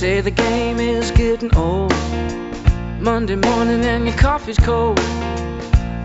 [0.00, 1.92] say the game is getting old.
[3.02, 4.98] Monday morning and your coffee's cold.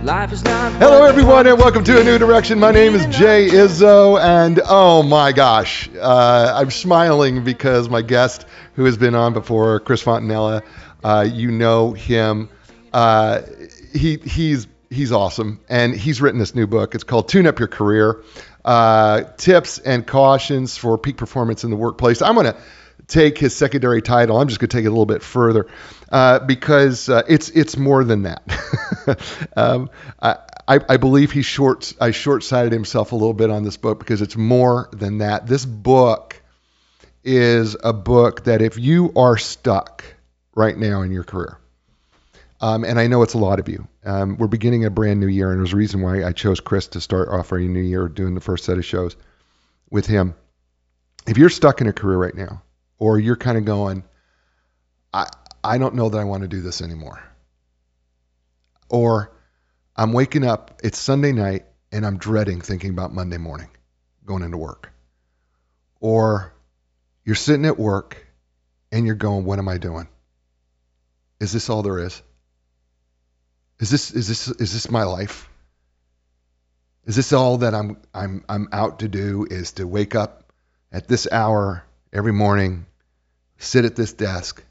[0.03, 0.73] Life is not.
[0.73, 2.59] Hello, everyone, and welcome to A New Direction.
[2.59, 8.45] My name is Jay Izzo, and oh my gosh, uh, I'm smiling because my guest,
[8.73, 10.61] who has been on before, Chris Fontanella,
[11.01, 12.49] uh, you know him.
[12.91, 13.43] Uh,
[13.93, 16.95] he he's he's awesome, and he's written this new book.
[16.95, 18.21] It's called Tune Up Your Career:
[18.65, 22.21] uh, Tips and Cautions for Peak Performance in the Workplace.
[22.21, 22.57] I'm gonna
[23.07, 24.39] take his secondary title.
[24.39, 25.67] I'm just going to take it a little bit further
[26.11, 28.43] uh, because uh, it's it's more than that.
[29.55, 29.89] um,
[30.67, 34.21] I, I believe he short I short-sighted himself a little bit on this book because
[34.21, 35.45] it's more than that.
[35.45, 36.41] This book
[37.23, 40.03] is a book that if you are stuck
[40.55, 41.59] right now in your career,
[42.61, 43.87] um, and I know it's a lot of you.
[44.03, 46.87] Um, we're beginning a brand new year, and there's a reason why I chose Chris
[46.89, 49.15] to start off our new year doing the first set of shows
[49.91, 50.35] with him.
[51.27, 52.61] If you're stuck in a career right now,
[52.97, 54.03] or you're kind of going,
[55.13, 55.27] I,
[55.63, 57.21] I don't know that I want to do this anymore.
[58.89, 59.31] Or
[59.95, 63.69] I'm waking up, it's Sunday night, and I'm dreading thinking about Monday morning
[64.25, 64.91] going into work.
[65.99, 66.53] Or
[67.23, 68.27] you're sitting at work
[68.91, 70.07] and you're going, what am I doing?
[71.39, 72.21] Is this all there is?
[73.79, 75.49] Is this is this is this my life?
[77.05, 80.53] Is this all that I'm I'm I'm out to do is to wake up
[80.91, 81.84] at this hour
[82.15, 82.85] every morning,
[83.57, 84.63] sit at this desk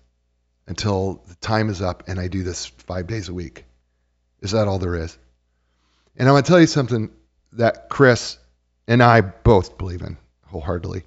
[0.67, 3.67] until the time is up, and I do this five days a week.
[4.41, 5.17] Is that all there is?
[6.17, 7.11] And I'm going to tell you something
[7.53, 8.39] that Chris
[8.89, 11.05] and I both believe in wholeheartedly.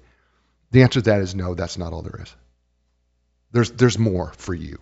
[0.70, 2.34] The answer to that is no, that's not all there is.
[3.50, 4.78] There's, there's more for you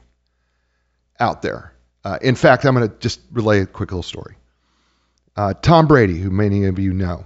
[1.18, 1.72] out there.
[2.04, 4.36] Uh, in fact, I'm going to just relay a quick little story.
[5.34, 7.24] Uh, Tom Brady, who many of you know,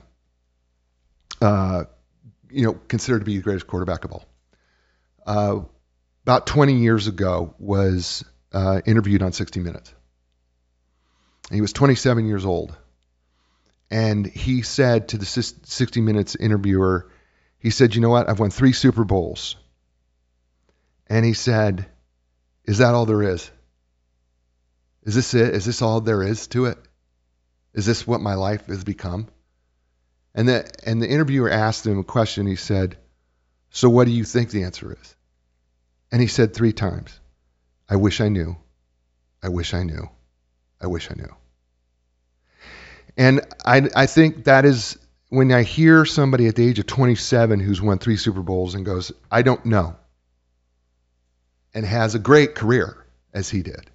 [1.40, 1.84] uh,
[2.50, 4.24] you know, considered to be the greatest quarterback of all.
[5.26, 5.60] Uh,
[6.24, 9.94] about 20 years ago, was uh, interviewed on 60 Minutes.
[11.50, 12.76] He was 27 years old,
[13.90, 17.10] and he said to the 60 Minutes interviewer,
[17.58, 18.28] he said, "You know what?
[18.28, 19.56] I've won three Super Bowls."
[21.08, 21.86] And he said,
[22.64, 23.50] "Is that all there is?
[25.02, 25.54] Is this it?
[25.54, 26.78] Is this all there is to it?
[27.74, 29.26] Is this what my life has become?"
[30.34, 32.46] And the, and the interviewer asked him a question.
[32.46, 32.96] He said,
[33.70, 35.16] So what do you think the answer is?
[36.12, 37.18] And he said three times,
[37.88, 38.56] I wish I knew.
[39.42, 40.08] I wish I knew.
[40.80, 41.34] I wish I knew.
[43.16, 44.98] And I, I think that is
[45.28, 48.84] when I hear somebody at the age of 27 who's won three Super Bowls and
[48.84, 49.96] goes, I don't know,
[51.74, 52.96] and has a great career
[53.32, 53.90] as he did.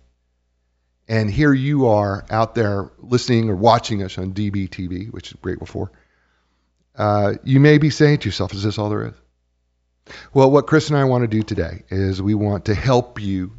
[1.08, 5.60] And here you are out there listening or watching us on DBTV, which is great
[5.60, 5.92] before
[6.98, 9.14] uh, you may be saying to yourself, is this all there is?
[10.34, 13.54] Well, what Chris and I want to do today is we want to help you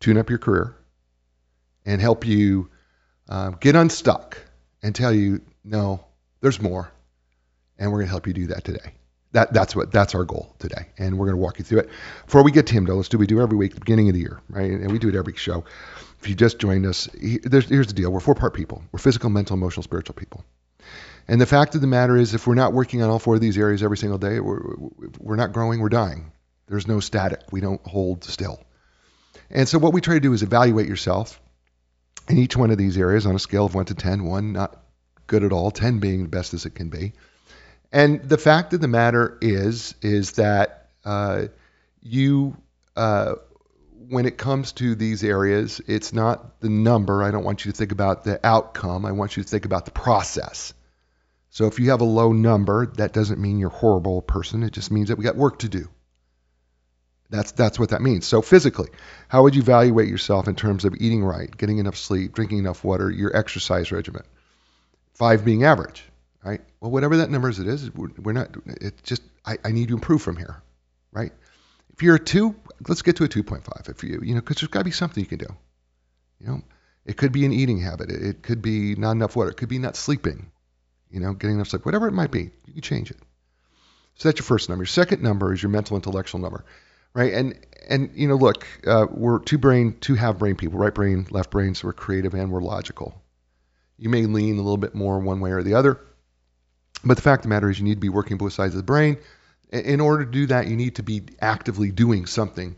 [0.00, 0.76] tune up your career
[1.84, 2.70] and help you
[3.28, 4.38] uh, get unstuck
[4.82, 6.04] and tell you, no,
[6.40, 6.90] there's more.
[7.78, 8.92] And we're going to help you do that today.
[9.32, 11.90] That, that's what that's our goal today, and we're going to walk you through it.
[12.24, 14.14] Before we get to him, though, let's do we do every week, the beginning of
[14.14, 14.70] the year, right?
[14.70, 15.64] And we do it every show.
[16.20, 18.84] If you just joined us, here's the deal: we're four part people.
[18.92, 20.44] We're physical, mental, emotional, spiritual people.
[21.26, 23.40] And the fact of the matter is, if we're not working on all four of
[23.40, 24.60] these areas every single day, we're,
[25.18, 26.32] we're not growing, we're dying.
[26.66, 27.40] There's no static.
[27.50, 28.60] We don't hold still.
[29.50, 31.40] And so, what we try to do is evaluate yourself
[32.28, 34.82] in each one of these areas on a scale of 1 to 10, 1 not
[35.26, 37.12] good at all, 10 being the best as it can be.
[37.92, 41.46] And the fact of the matter is, is that uh,
[42.02, 42.56] you,
[42.96, 43.34] uh,
[44.08, 47.22] when it comes to these areas, it's not the number.
[47.22, 49.06] I don't want you to think about the outcome.
[49.06, 50.74] I want you to think about the process.
[51.54, 54.64] So if you have a low number, that doesn't mean you're a horrible person.
[54.64, 55.88] It just means that we got work to do.
[57.30, 58.26] That's that's what that means.
[58.26, 58.88] So physically,
[59.28, 62.82] how would you evaluate yourself in terms of eating right, getting enough sleep, drinking enough
[62.82, 64.24] water, your exercise regimen?
[65.12, 66.02] Five being average,
[66.44, 66.60] right?
[66.80, 67.88] Well, whatever that number is, it is.
[67.94, 68.48] We're not.
[68.66, 70.60] It's just I, I need to improve from here,
[71.12, 71.30] right?
[71.92, 72.56] If you're a two,
[72.88, 73.88] let's get to a 2.5.
[73.88, 75.54] If you you know, because there's got to be something you can do.
[76.40, 76.62] You know,
[77.06, 78.10] it could be an eating habit.
[78.10, 79.50] It could be not enough water.
[79.50, 80.50] It could be not sleeping
[81.14, 83.18] you know, getting enough sleep, whatever it might be, you can change it.
[84.16, 84.82] So that's your first number.
[84.82, 86.64] Your second number is your mental intellectual number,
[87.14, 87.32] right?
[87.32, 87.58] And
[87.88, 91.50] and you know, look, uh, we're two brain, two have brain people, right brain, left
[91.50, 93.22] brain, so we're creative and we're logical.
[93.96, 96.00] You may lean a little bit more one way or the other,
[97.04, 98.78] but the fact of the matter is, you need to be working both sides of
[98.78, 99.18] the brain.
[99.70, 102.76] In order to do that, you need to be actively doing something.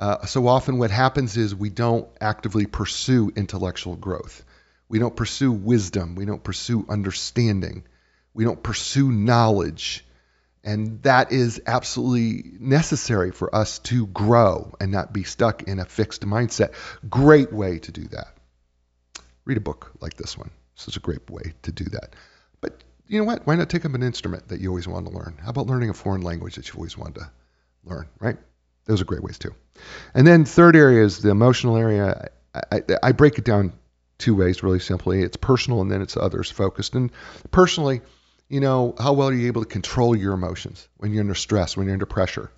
[0.00, 4.42] Uh, so often, what happens is we don't actively pursue intellectual growth.
[4.88, 6.14] We don't pursue wisdom.
[6.14, 7.84] We don't pursue understanding.
[8.32, 10.04] We don't pursue knowledge.
[10.62, 15.84] And that is absolutely necessary for us to grow and not be stuck in a
[15.84, 16.72] fixed mindset.
[17.08, 18.34] Great way to do that.
[19.44, 20.50] Read a book like this one.
[20.76, 22.16] This is a great way to do that.
[22.62, 23.46] But you know what?
[23.46, 25.38] Why not take up an instrument that you always wanted to learn?
[25.42, 27.30] How about learning a foreign language that you've always wanted to
[27.84, 28.38] learn, right?
[28.86, 29.54] Those are great ways too.
[30.14, 32.30] And then third area is the emotional area.
[32.54, 33.74] I, I, I break it down
[34.18, 35.22] two ways really simply.
[35.22, 36.94] It's personal and then it's others focused.
[36.94, 37.10] And
[37.50, 38.00] personally,
[38.48, 41.76] you know, how well are you able to control your emotions when you're under stress,
[41.76, 42.50] when you're under pressure,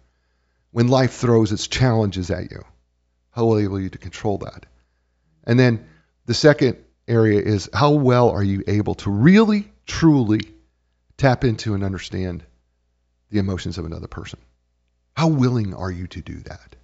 [0.70, 2.64] when life throws its challenges at you?
[3.30, 4.66] How well are you to control that?
[5.44, 5.86] And then
[6.26, 10.40] the second area is how well are you able to really, truly
[11.16, 12.44] tap into and understand
[13.30, 14.38] the emotions of another person?
[15.16, 16.76] How willing are you to do that?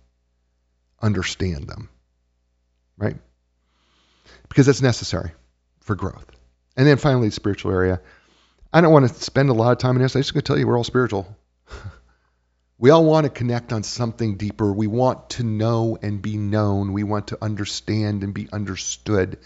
[1.01, 1.89] Understand them,
[2.97, 3.17] right?
[4.53, 5.31] Because that's necessary
[5.81, 6.27] for growth.
[6.77, 8.03] And then finally, the spiritual area.
[8.71, 10.15] I don't want to spend a lot of time in this.
[10.15, 11.35] I'm just going to tell you we're all spiritual.
[12.79, 14.71] we all want to connect on something deeper.
[14.71, 16.93] We want to know and be known.
[16.93, 19.39] We want to understand and be understood.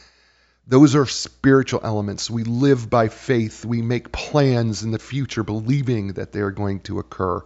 [0.67, 2.29] Those are spiritual elements.
[2.29, 3.65] We live by faith.
[3.65, 7.45] We make plans in the future, believing that they are going to occur.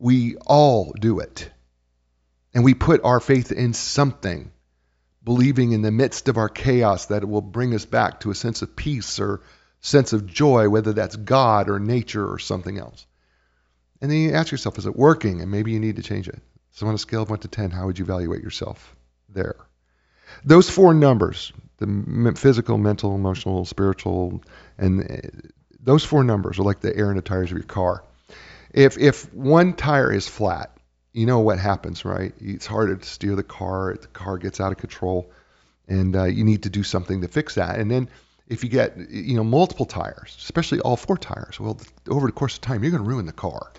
[0.00, 1.48] We all do it.
[2.52, 4.50] And we put our faith in something,
[5.24, 8.34] believing in the midst of our chaos that it will bring us back to a
[8.34, 9.40] sense of peace or
[9.80, 13.06] sense of joy, whether that's God or nature or something else.
[14.00, 15.40] And then you ask yourself, is it working?
[15.40, 16.40] And maybe you need to change it.
[16.72, 18.96] So on a scale of 1 to 10, how would you evaluate yourself
[19.28, 19.56] there?
[20.44, 24.42] Those four numbers, the physical, mental, emotional, spiritual,
[24.78, 25.16] and uh,
[25.78, 28.04] those four numbers are like the air in the tires of your car.
[28.72, 30.76] If, if one tire is flat,
[31.12, 32.32] you know what happens, right?
[32.40, 33.96] It's harder to steer the car.
[34.00, 35.30] The car gets out of control,
[35.88, 37.78] and uh, you need to do something to fix that.
[37.78, 38.08] And then
[38.48, 41.78] if you get you know multiple tires, especially all four tires, well,
[42.08, 43.72] over the course of time, you're going to ruin the car,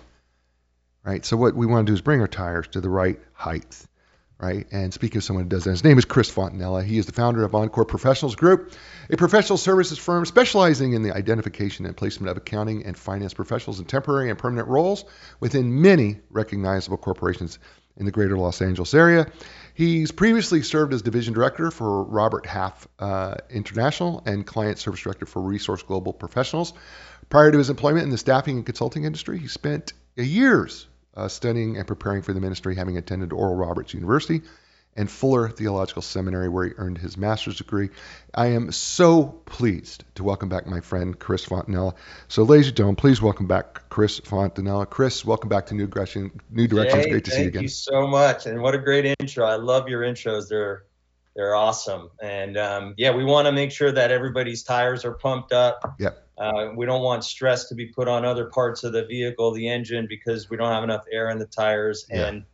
[1.04, 1.24] right?
[1.24, 3.86] So what we want to do is bring our tires to the right height,
[4.38, 4.66] right?
[4.72, 6.84] And speaking of someone who does that, his name is Chris Fontanella.
[6.84, 8.72] He is the founder of Encore Professionals Group,
[9.10, 13.78] a professional services firm specializing in the identification and placement of accounting and finance professionals
[13.78, 15.04] in temporary and permanent roles
[15.40, 17.58] within many recognizable corporations
[17.96, 19.26] in the greater Los Angeles area.
[19.74, 25.26] He's previously served as division director for Robert Half uh, International and client service director
[25.26, 26.72] for Resource Global Professionals.
[27.28, 31.76] Prior to his employment in the staffing and consulting industry, he spent years uh, studying
[31.76, 34.42] and preparing for the ministry, having attended Oral Roberts University
[34.96, 37.90] and Fuller Theological Seminary, where he earned his master's degree.
[38.32, 41.94] I am so pleased to welcome back my friend Chris Fontanella.
[42.28, 44.88] So, ladies and gentlemen, please welcome back Chris Fontanella.
[44.88, 46.30] Chris, welcome back to New Direction.
[46.50, 47.06] New Directions.
[47.06, 47.60] Great to see you again.
[47.60, 49.44] Thank you so much, and what a great intro.
[49.44, 50.48] I love your intros.
[50.48, 50.84] They're
[51.34, 55.52] they're awesome, and um, yeah, we want to make sure that everybody's tires are pumped
[55.52, 55.96] up.
[55.98, 56.23] Yep.
[56.36, 59.68] Uh, we don't want stress to be put on other parts of the vehicle, the
[59.68, 62.26] engine, because we don't have enough air in the tires, Yeah.
[62.26, 62.44] and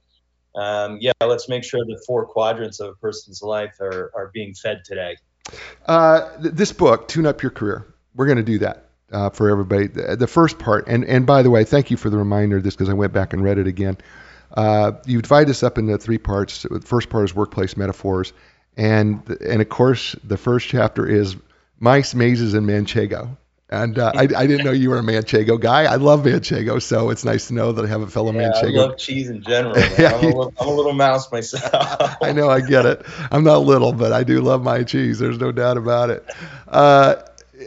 [0.55, 4.53] um, yeah, let's make sure the four quadrants of a person's life are, are being
[4.55, 5.17] fed today.
[5.87, 9.49] Uh, th- this book, Tune Up Your Career, we're going to do that uh, for
[9.49, 9.87] everybody.
[9.87, 12.65] The, the first part, and, and by the way, thank you for the reminder of
[12.65, 13.97] this because I went back and read it again.
[14.53, 16.67] Uh, you divide this up into three parts.
[16.69, 18.33] The first part is workplace metaphors,
[18.77, 21.37] and and of course the first chapter is
[21.79, 23.37] mice, mazes, and manchego.
[23.73, 25.85] And uh, I, I didn't know you were a manchego guy.
[25.85, 28.73] I love manchego, so it's nice to know that I have a fellow Manchego.
[28.75, 29.77] Yeah, I love cheese in general.
[29.99, 32.17] Yeah, I'm, a little, I'm, a little mouse myself.
[32.23, 33.07] I know, I get it.
[33.31, 35.21] I'm not little, but I do love my cheese.
[35.21, 36.29] There's no doubt about it.
[36.67, 37.17] Uh,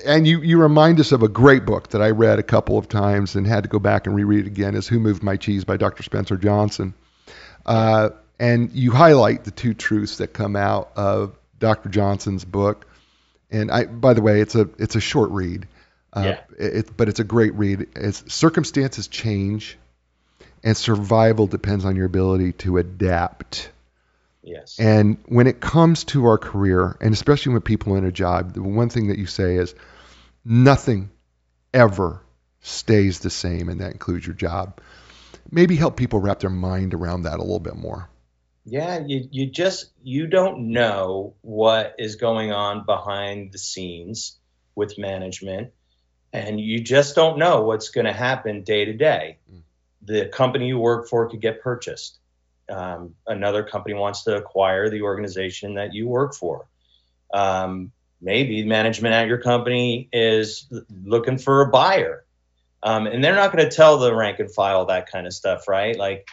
[0.05, 2.89] and you, you remind us of a great book that I read a couple of
[2.89, 5.77] times and had to go back and reread again is Who Moved My Cheese by
[5.77, 6.03] Dr.
[6.03, 6.93] Spencer Johnson.
[7.65, 11.87] Uh, and you highlight the two truths that come out of Dr.
[11.87, 12.87] Johnson's book.
[13.51, 15.67] And I, by the way, it's a it's a short read,
[16.13, 16.39] uh, Yeah.
[16.57, 17.87] it, but it's a great read.
[17.95, 19.77] It's circumstances change,
[20.63, 23.69] and survival depends on your ability to adapt.
[24.41, 24.77] yes.
[24.79, 28.53] And when it comes to our career, and especially when people are in a job,
[28.53, 29.73] the one thing that you say is
[30.45, 31.09] nothing
[31.73, 32.21] ever
[32.61, 34.79] stays the same, and that includes your job.
[35.51, 38.09] Maybe help people wrap their mind around that a little bit more.
[38.65, 44.39] Yeah, you, you just you don't know what is going on behind the scenes
[44.75, 45.73] with management,
[46.33, 49.37] and you just don't know what's going to happen day to day.
[49.51, 49.61] Mm.
[50.01, 52.17] The company you work for could get purchased.
[52.67, 56.65] Um, another company wants to acquire the organization that you work for.
[57.31, 60.67] Um, maybe management at your company is
[61.03, 62.25] looking for a buyer,
[62.81, 65.67] um, and they're not going to tell the rank and file that kind of stuff,
[65.67, 65.97] right?
[65.97, 66.27] Like,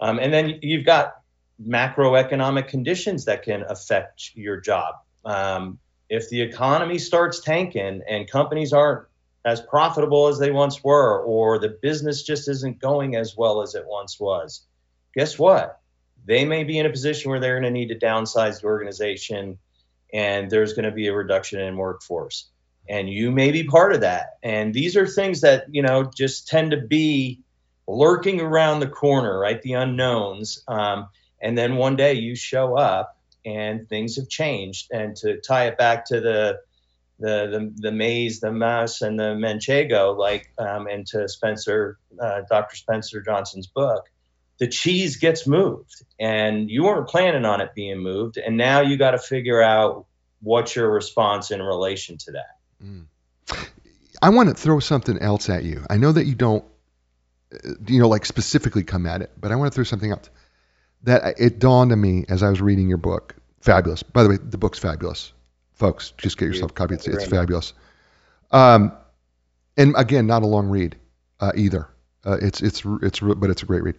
[0.00, 1.14] um, and then you've got
[1.62, 4.96] macroeconomic conditions that can affect your job.
[5.24, 9.06] Um, if the economy starts tanking and companies aren't
[9.44, 13.74] as profitable as they once were, or the business just isn't going as well as
[13.74, 14.62] it once was.
[15.14, 15.80] Guess what?
[16.24, 19.58] They may be in a position where they're going to need to downsize the organization
[20.12, 22.48] and there's going to be a reduction in workforce.
[22.88, 24.38] And you may be part of that.
[24.42, 27.40] And these are things that, you know, just tend to be
[27.86, 29.60] lurking around the corner, right?
[29.60, 30.62] The unknowns.
[30.68, 31.08] Um,
[31.40, 34.88] and then one day you show up and things have changed.
[34.92, 36.60] And to tie it back to the
[37.18, 42.42] the the, the maze, the mouse, and the manchego, like um, and to Spencer, uh,
[42.48, 42.76] Dr.
[42.76, 44.04] Spencer Johnson's book,
[44.58, 48.96] the cheese gets moved, and you weren't planning on it being moved, and now you
[48.96, 50.06] got to figure out
[50.40, 52.56] what's your response in relation to that.
[52.82, 53.06] Mm.
[54.22, 55.84] I want to throw something else at you.
[55.90, 56.64] I know that you don't,
[57.52, 60.30] uh, you know, like specifically come at it, but I want to throw something else
[61.04, 63.36] that it dawned on me as I was reading your book.
[63.60, 64.02] Fabulous.
[64.02, 65.32] By the way, the book's fabulous,
[65.74, 66.12] folks.
[66.18, 66.94] Just get yourself a copy.
[66.94, 67.72] It's, it's fabulous.
[68.50, 68.92] Um,
[69.76, 70.96] and again, not a long read
[71.40, 71.88] uh, either.
[72.24, 73.96] Uh, it's it's it's but it's a great read.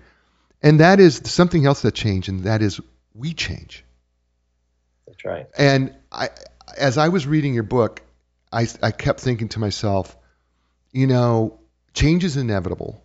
[0.61, 2.79] And that is something else that changed, and that is
[3.13, 3.83] we change.
[5.05, 5.47] That's right.
[5.57, 6.29] And I,
[6.77, 8.01] as I was reading your book,
[8.51, 10.15] I I kept thinking to myself,
[10.91, 11.59] you know,
[11.93, 13.03] change is inevitable.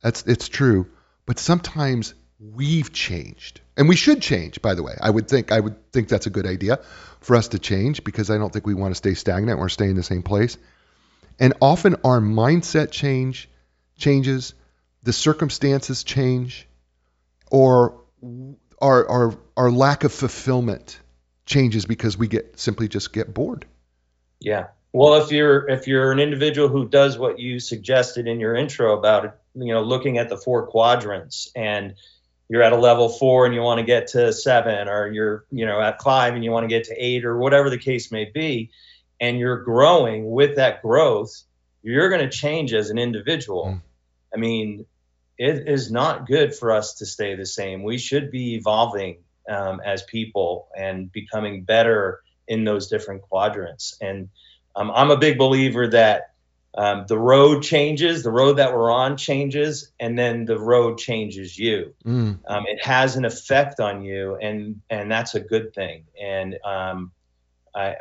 [0.00, 0.86] That's it's true,
[1.26, 3.60] but sometimes we've changed.
[3.76, 4.94] And we should change by the way.
[5.00, 6.80] I would think i would think that's a good idea
[7.20, 9.86] for us to change because i don't think we want to stay stagnant or stay
[9.86, 10.56] in the same place.
[11.38, 13.48] And often our mindset change
[13.96, 14.54] changes
[15.02, 16.66] the circumstances change
[17.50, 18.00] or
[18.80, 21.00] our our our lack of fulfillment
[21.46, 23.66] changes because we get simply just get bored.
[24.40, 24.68] Yeah.
[24.92, 28.96] Well if you're if you're an individual who does what you suggested in your intro
[28.96, 31.94] about you know looking at the four quadrants and
[32.54, 35.66] you're at a level four and you want to get to seven, or you're you
[35.66, 38.26] know at five and you want to get to eight, or whatever the case may
[38.26, 38.70] be,
[39.20, 41.32] and you're growing with that growth,
[41.82, 43.64] you're going to change as an individual.
[43.64, 43.82] Mm.
[44.32, 44.86] I mean,
[45.36, 47.82] it is not good for us to stay the same.
[47.82, 53.98] We should be evolving um, as people and becoming better in those different quadrants.
[54.00, 54.28] And
[54.76, 56.33] um, I'm a big believer that
[56.76, 61.56] um, the road changes, the road that we're on changes, and then the road changes
[61.56, 61.94] you.
[62.04, 62.40] Mm.
[62.46, 66.04] Um, it has an effect on you, and and that's a good thing.
[66.20, 67.12] And um,
[67.74, 67.96] I,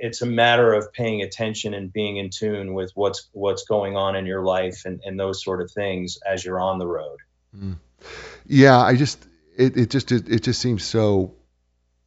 [0.00, 4.16] it's a matter of paying attention and being in tune with what's what's going on
[4.16, 7.18] in your life and, and those sort of things as you're on the road.
[7.56, 7.76] Mm.
[8.44, 9.24] Yeah, I just
[9.56, 11.34] it, it just it, it just seems so.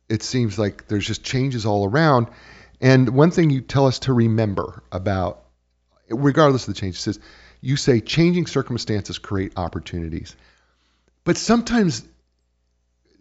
[0.09, 2.27] It seems like there's just changes all around.
[2.79, 5.46] And one thing you tell us to remember about
[6.09, 7.19] regardless of the change, says
[7.61, 10.35] you say changing circumstances create opportunities.
[11.23, 12.05] But sometimes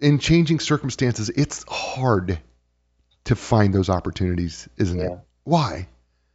[0.01, 2.39] in changing circumstances, it's hard
[3.25, 5.07] to find those opportunities, isn't yeah.
[5.07, 5.19] it?
[5.45, 5.89] Why?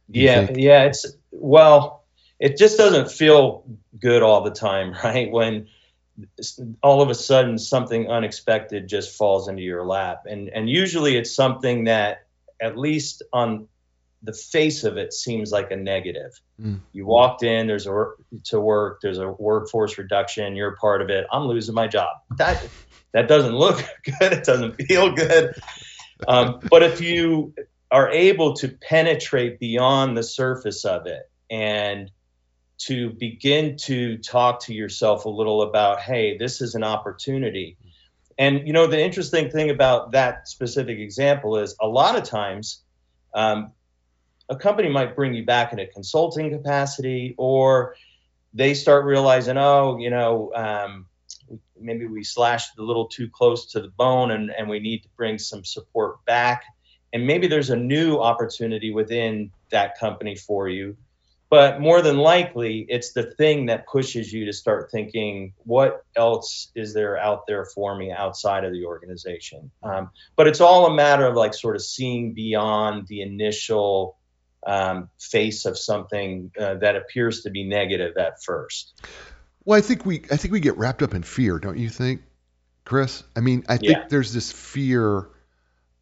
[0.08, 2.04] Yeah, yeah, it's well,
[2.38, 3.64] it just doesn't feel
[3.98, 5.30] good all the time, right?
[5.30, 5.68] When
[6.82, 10.24] all of a sudden something unexpected just falls into your lap.
[10.28, 12.26] And and usually it's something that
[12.60, 13.68] at least on
[14.22, 16.40] the face of it seems like a negative.
[16.60, 16.80] Mm.
[16.92, 18.10] You walked in, there's a
[18.44, 21.26] to work, there's a workforce reduction, you're part of it.
[21.32, 22.08] I'm losing my job.
[22.36, 22.64] That
[23.12, 24.32] that doesn't look good.
[24.32, 25.54] It doesn't feel good.
[26.26, 27.54] Um, but if you
[27.90, 32.10] are able to penetrate beyond the surface of it and
[32.78, 37.76] to begin to talk to yourself a little about, hey, this is an opportunity.
[38.38, 42.82] And you know, the interesting thing about that specific example is a lot of times
[43.34, 43.72] um,
[44.52, 47.96] a company might bring you back in a consulting capacity, or
[48.52, 51.06] they start realizing, oh, you know, um,
[51.80, 55.08] maybe we slashed a little too close to the bone and, and we need to
[55.16, 56.64] bring some support back.
[57.14, 60.96] And maybe there's a new opportunity within that company for you.
[61.48, 66.70] But more than likely, it's the thing that pushes you to start thinking, what else
[66.74, 69.70] is there out there for me outside of the organization?
[69.82, 74.16] Um, but it's all a matter of like sort of seeing beyond the initial
[74.66, 79.00] um, face of something uh, that appears to be negative at first.
[79.64, 82.22] Well, I think we I think we get wrapped up in fear, don't you think,
[82.84, 83.22] Chris?
[83.36, 84.04] I mean, I think yeah.
[84.08, 85.28] there's this fear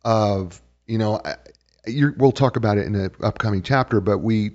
[0.05, 1.21] of you know,
[1.87, 4.52] we'll talk about it in an upcoming chapter, but we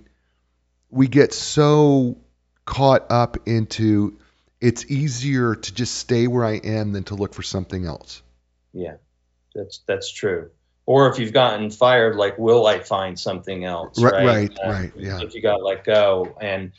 [0.89, 2.17] we get so
[2.65, 4.17] caught up into
[4.59, 8.21] it's easier to just stay where I am than to look for something else.
[8.73, 8.95] Yeah,
[9.53, 10.49] that's that's true
[10.85, 14.01] or if you've gotten fired, like, will I find something else?
[14.01, 15.19] Right, right, uh, right, yeah.
[15.21, 16.71] If you got let go, and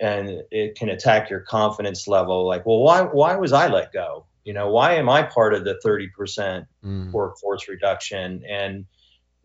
[0.00, 2.46] and it can attack your confidence level.
[2.46, 4.26] Like, well, why why was I let go?
[4.44, 7.12] You know, why am I part of the thirty percent mm.
[7.12, 8.44] workforce reduction?
[8.48, 8.86] And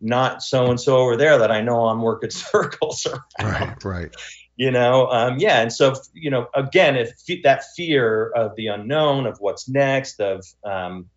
[0.00, 3.06] not so and so over there that I know I'm working circles
[3.38, 3.84] around.
[3.84, 4.16] Right, right.
[4.56, 7.12] You know, um, yeah, and so you know, again, if
[7.44, 11.08] that fear of the unknown, of what's next, of um,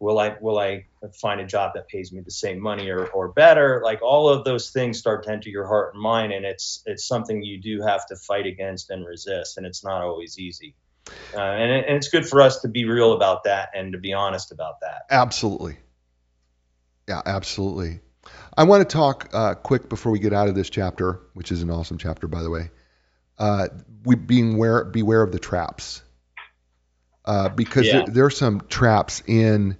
[0.00, 0.86] will I will I
[1.20, 4.44] find a job that pays me the same money or, or better, like all of
[4.44, 7.82] those things start to enter your heart and mind, and it's it's something you do
[7.82, 10.74] have to fight against and resist, and it's not always easy.
[11.34, 13.98] Uh, and, it, and it's good for us to be real about that and to
[13.98, 15.02] be honest about that.
[15.10, 15.76] Absolutely.
[17.08, 18.00] Yeah, absolutely.
[18.56, 21.62] I want to talk uh, quick before we get out of this chapter, which is
[21.62, 22.70] an awesome chapter, by the way.
[23.38, 23.68] Uh,
[24.04, 26.02] we being aware, beware of the traps,
[27.24, 28.02] uh, because Yeah.
[28.02, 29.76] there, there are some traps in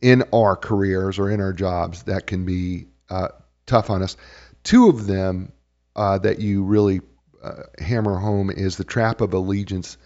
[0.00, 3.28] in our careers or in our jobs that can be uh,
[3.66, 4.16] tough on us.
[4.62, 5.52] Two of them
[5.94, 7.00] uh, that you really
[7.42, 9.96] uh, hammer home is the trap of allegiance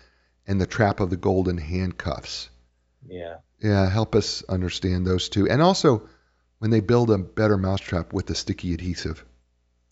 [0.46, 2.50] and the trap of the golden handcuffs.
[3.08, 3.36] Yeah.
[3.60, 5.48] Yeah, help us understand those two.
[5.48, 6.08] And also,
[6.58, 9.24] when they build a better mousetrap with the sticky adhesive.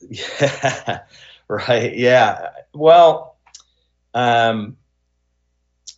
[0.00, 1.00] Yeah,
[1.48, 1.96] right.
[1.96, 2.50] Yeah.
[2.72, 3.36] Well,
[4.14, 4.76] um,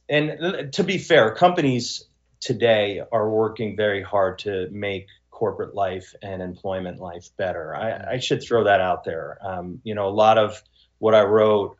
[0.08, 2.04] and to be fair, companies
[2.40, 7.74] today are working very hard to make corporate life and employment life better.
[7.74, 9.38] I, I should throw that out there.
[9.42, 10.62] Um, you know, a lot of
[10.98, 11.76] what I wrote,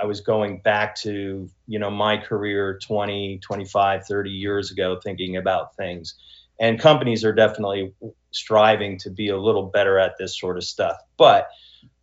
[0.00, 5.36] I was going back to, you know, my career 20, 25, 30 years ago, thinking
[5.36, 6.14] about things.
[6.58, 7.92] And companies are definitely
[8.30, 10.96] striving to be a little better at this sort of stuff.
[11.18, 11.48] But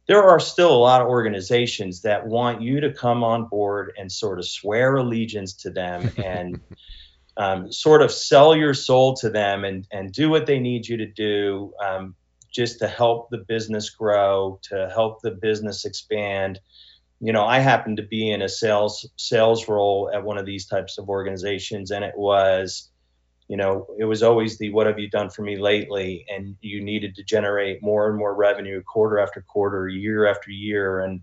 [0.07, 4.11] there are still a lot of organizations that want you to come on board and
[4.11, 6.59] sort of swear allegiance to them and
[7.37, 10.97] um, sort of sell your soul to them and, and do what they need you
[10.97, 12.15] to do um,
[12.51, 16.59] just to help the business grow, to help the business expand.
[17.19, 20.67] You know, I happened to be in a sales sales role at one of these
[20.67, 22.89] types of organizations, and it was
[23.47, 26.25] you know, it was always the what have you done for me lately?
[26.29, 31.01] And you needed to generate more and more revenue quarter after quarter, year after year.
[31.01, 31.21] And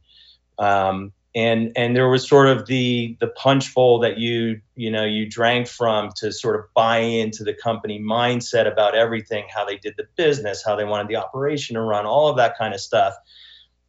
[0.59, 5.05] um, and and there was sort of the the punch bowl that you you know
[5.05, 9.77] you drank from to sort of buy into the company mindset about everything, how they
[9.77, 12.81] did the business, how they wanted the operation to run, all of that kind of
[12.81, 13.15] stuff.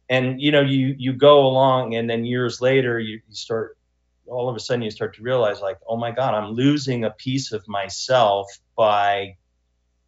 [0.08, 3.76] And you know, you you go along, and then years later, you, you start
[4.26, 7.10] all of a sudden you start to realize like oh my god i'm losing a
[7.10, 9.36] piece of myself by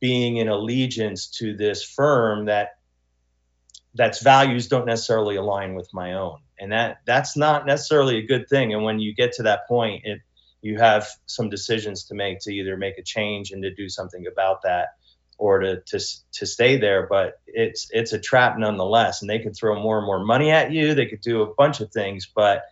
[0.00, 2.78] being in allegiance to this firm that
[3.94, 8.48] that's values don't necessarily align with my own and that that's not necessarily a good
[8.48, 8.72] thing.
[8.72, 10.20] And when you get to that point it
[10.64, 14.26] you have some decisions to make to either make a change and to do something
[14.26, 14.88] about that
[15.36, 16.00] or to to
[16.32, 17.06] to stay there.
[17.06, 19.20] But it's it's a trap nonetheless.
[19.20, 20.94] And they could throw more and more money at you.
[20.94, 22.30] They could do a bunch of things.
[22.34, 22.62] But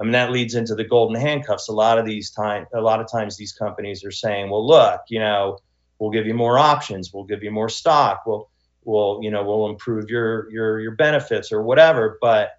[0.00, 1.68] I mean, that leads into the golden handcuffs.
[1.68, 5.00] A lot of these time, a lot of times these companies are saying, well, look,
[5.08, 5.58] you know,
[5.98, 8.50] we'll give you more options, we'll give you more stock, we'll,
[8.84, 12.18] we'll, you know, we'll improve your your your benefits or whatever.
[12.20, 12.50] But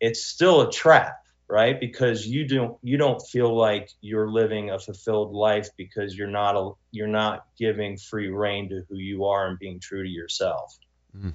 [0.00, 1.78] it's still a trap, right?
[1.78, 6.56] Because you don't you don't feel like you're living a fulfilled life because you're not
[6.56, 10.76] a you're not giving free reign to who you are and being true to yourself.
[11.16, 11.30] Mm-hmm.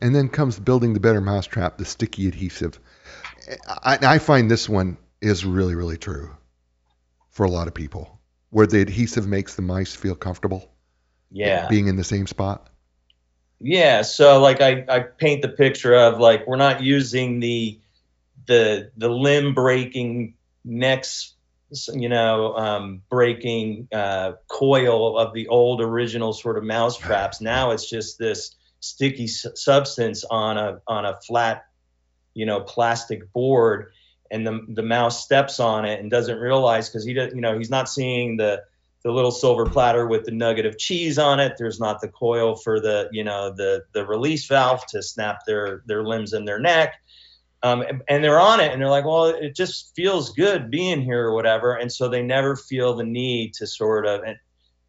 [0.00, 2.80] And then comes building the better mousetrap, the sticky adhesive.
[3.68, 6.34] I, I find this one is really, really true
[7.30, 8.18] for a lot of people,
[8.50, 10.72] where the adhesive makes the mice feel comfortable
[11.30, 11.68] Yeah.
[11.68, 12.68] being in the same spot.
[13.60, 17.78] Yeah, so like I, I paint the picture of like we're not using the
[18.50, 20.34] the the limb breaking
[20.64, 21.34] necks
[21.94, 27.40] you know um, breaking uh, coil of the old original sort of mouse traps.
[27.40, 31.66] Now it's just this sticky s- substance on a on a flat
[32.34, 33.92] you know plastic board
[34.32, 37.56] and the the mouse steps on it and doesn't realize because he does you know
[37.56, 38.62] he's not seeing the
[39.04, 41.54] the little silver platter with the nugget of cheese on it.
[41.56, 45.82] There's not the coil for the, you know, the the release valve to snap their
[45.86, 46.94] their limbs and their neck.
[47.62, 51.02] Um, and, and they're on it, and they're like, well, it just feels good being
[51.02, 54.22] here or whatever, and so they never feel the need to sort of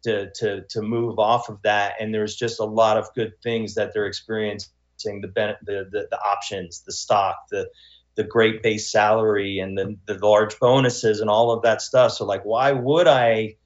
[0.04, 1.94] to to to move off of that.
[2.00, 4.70] And there's just a lot of good things that they're experiencing
[5.04, 7.68] the ben- the, the the options, the stock, the
[8.14, 12.12] the great base salary, and the the large bonuses, and all of that stuff.
[12.12, 13.56] So like, why would I?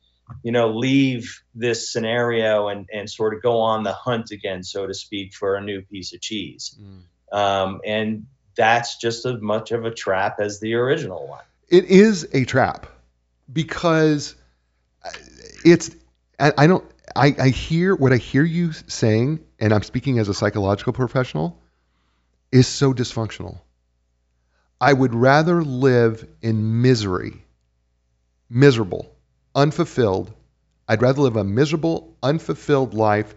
[0.43, 4.85] you know, leave this scenario and, and sort of go on the hunt again, so
[4.85, 6.77] to speak, for a new piece of cheese.
[7.31, 11.45] Um, and that's just as much of a trap as the original one.
[11.69, 12.87] It is a trap
[13.53, 14.35] because
[15.65, 15.91] it's.
[16.39, 16.85] I, I don't.
[17.15, 21.61] I, I hear what I hear you saying, and I'm speaking as a psychological professional,
[22.53, 23.61] is so dysfunctional.
[24.81, 27.45] I would rather live in misery,
[28.51, 29.15] miserable,
[29.55, 30.33] unfulfilled.
[30.89, 33.35] I'd rather live a miserable, unfulfilled life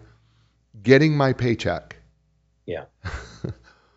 [0.82, 1.96] getting my paycheck.
[2.66, 2.84] Yeah.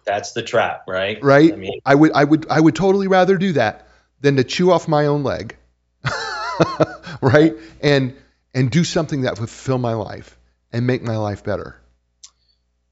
[0.06, 1.22] That's the trap, right?
[1.24, 1.54] Right.
[1.54, 3.88] I mean, I would, I would, I would totally rather do that
[4.22, 5.56] than to chew off my own leg,
[7.22, 7.56] right?
[7.82, 8.16] And
[8.54, 10.38] and do something that would fulfill my life
[10.72, 11.76] and make my life better.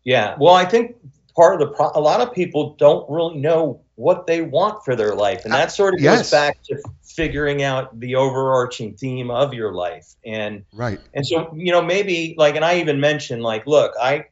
[0.04, 0.36] Yeah.
[0.40, 0.96] Well, I think
[1.36, 4.96] part of the pro- a lot of people don't really know what they want for
[4.96, 6.18] their life, and that ah, sort of yes.
[6.18, 10.16] goes back to figuring out the overarching theme of your life.
[10.26, 11.00] And right.
[11.14, 14.26] And so you know maybe like, and I even mentioned like, look, I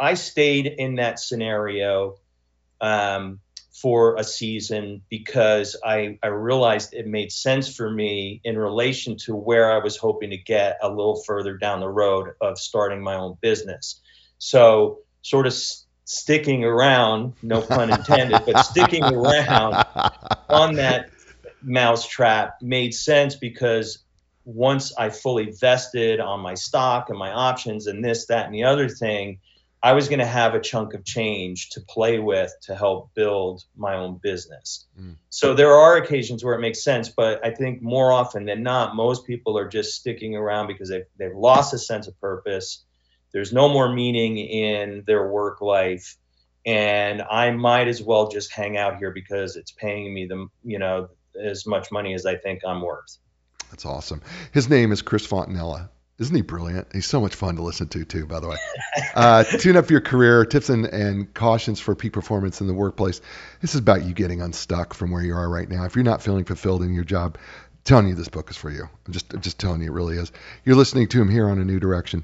[0.00, 2.16] I stayed in that scenario
[2.80, 9.16] um, for a season because I, I realized it made sense for me in relation
[9.26, 13.02] to where I was hoping to get a little further down the road of starting
[13.02, 14.00] my own business.
[14.38, 19.84] So, sort of s- sticking around, no pun intended, but sticking around
[20.48, 21.10] on that
[21.62, 23.98] mousetrap made sense because
[24.46, 28.64] once I fully vested on my stock and my options and this, that, and the
[28.64, 29.38] other thing,
[29.82, 33.64] I was going to have a chunk of change to play with to help build
[33.76, 34.86] my own business.
[34.98, 35.16] Mm.
[35.30, 38.94] So there are occasions where it makes sense, but I think more often than not,
[38.94, 42.84] most people are just sticking around because they've, they've lost a sense of purpose.
[43.32, 46.16] There's no more meaning in their work life.
[46.66, 50.78] And I might as well just hang out here because it's paying me the, you
[50.78, 51.08] know,
[51.42, 53.16] as much money as I think I'm worth.
[53.70, 54.20] That's awesome.
[54.52, 55.88] His name is Chris Fontanella.
[56.20, 56.88] Isn't he brilliant?
[56.92, 58.56] He's so much fun to listen to, too, by the way.
[59.14, 63.22] Uh, tune up your career, tips and, and cautions for peak performance in the workplace.
[63.62, 65.84] This is about you getting unstuck from where you are right now.
[65.86, 68.70] If you're not feeling fulfilled in your job, I'm telling you this book is for
[68.70, 68.86] you.
[69.06, 70.30] I'm just, I'm just telling you it really is.
[70.66, 72.22] You're listening to him here on A New Direction.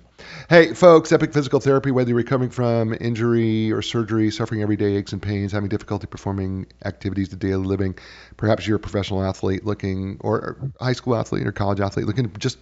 [0.51, 5.15] Hey, folks, Epic Physical Therapy, whether you're recovering from injury or surgery, suffering everyday aches
[5.15, 7.97] and pains, having difficulty performing activities of daily living,
[8.37, 12.39] perhaps you're a professional athlete looking, or high school athlete or college athlete looking to
[12.39, 12.59] just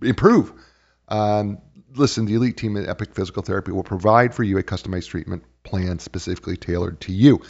[0.00, 0.52] improve
[1.08, 1.58] um,
[1.96, 5.42] listen, the elite team at Epic Physical Therapy will provide for you a customized treatment
[5.62, 7.40] plan specifically tailored to you.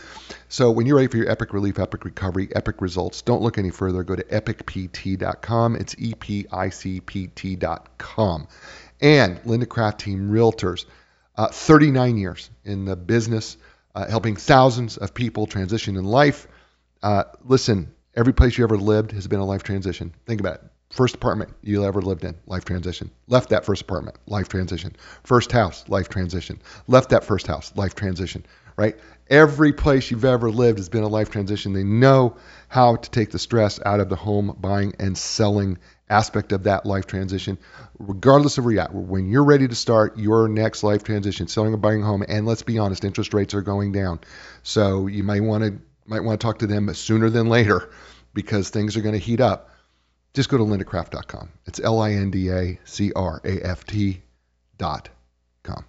[0.49, 3.71] So when you're ready for your epic relief, epic recovery, epic results, don't look any
[3.71, 4.03] further.
[4.03, 5.77] Go to epicpt.com.
[5.77, 8.49] It's E P I C P T.com.
[9.01, 10.87] And Linda Craft Team Realtors,
[11.37, 13.59] uh, 39 years in the business,
[13.95, 16.49] uh, helping thousands of people transition in life.
[17.03, 20.15] Uh, listen, every place you ever lived has been a life transition.
[20.25, 23.11] Think about it First apartment you ever lived in, life transition.
[23.27, 24.95] Left that first apartment, life transition.
[25.25, 26.61] First house, life transition.
[26.87, 28.47] Left that first house, life transition.
[28.77, 28.97] Right?
[29.29, 31.73] Every place you've ever lived has been a life transition.
[31.73, 32.37] They know
[32.69, 36.87] how to take the stress out of the home buying and selling aspect of that
[36.87, 37.59] life transition,
[37.99, 38.95] regardless of where you're at.
[38.95, 42.47] When you're ready to start your next life transition, selling or buying a home, and
[42.47, 44.21] let's be honest, interest rates are going down.
[44.63, 47.91] So you might want to might want to talk to them sooner than later
[48.33, 49.71] because things are going to heat up
[50.37, 51.49] just go to lindacraft.com.
[51.65, 54.23] It's L I N D A C R A F T
[54.77, 55.09] dot
[55.63, 55.85] com.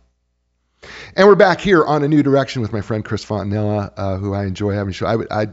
[1.16, 4.34] And we're back here on a new direction with my friend Chris Fontanella, uh, who
[4.34, 5.06] I enjoy having show.
[5.06, 5.48] I would, I,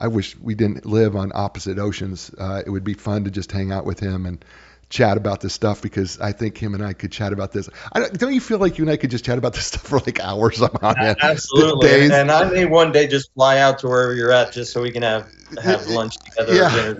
[0.00, 2.32] I wish we didn't live on opposite oceans.
[2.36, 4.44] Uh, it would be fun to just hang out with him and
[4.88, 7.68] chat about this stuff because I think him and I could chat about this.
[7.92, 9.82] I don't, don't you feel like you and I could just chat about this stuff
[9.82, 11.18] for like hours on end?
[11.20, 11.88] Absolutely.
[11.88, 12.10] Days?
[12.10, 14.90] And I may one day just fly out to wherever you're at just so we
[14.90, 15.30] can have
[15.62, 16.94] have lunch together yeah.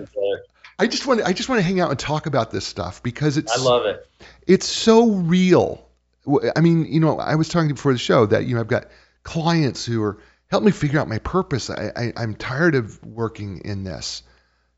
[0.79, 0.87] Or dinner together.
[0.87, 3.03] I just want to, I just want to hang out and talk about this stuff
[3.03, 4.05] because it's I love it.
[4.47, 5.85] It's so real.
[6.55, 8.87] I mean, you know, I was talking before the show that you know I've got
[9.23, 11.69] clients who are help me figure out my purpose.
[11.69, 14.23] I, I am tired of working in this.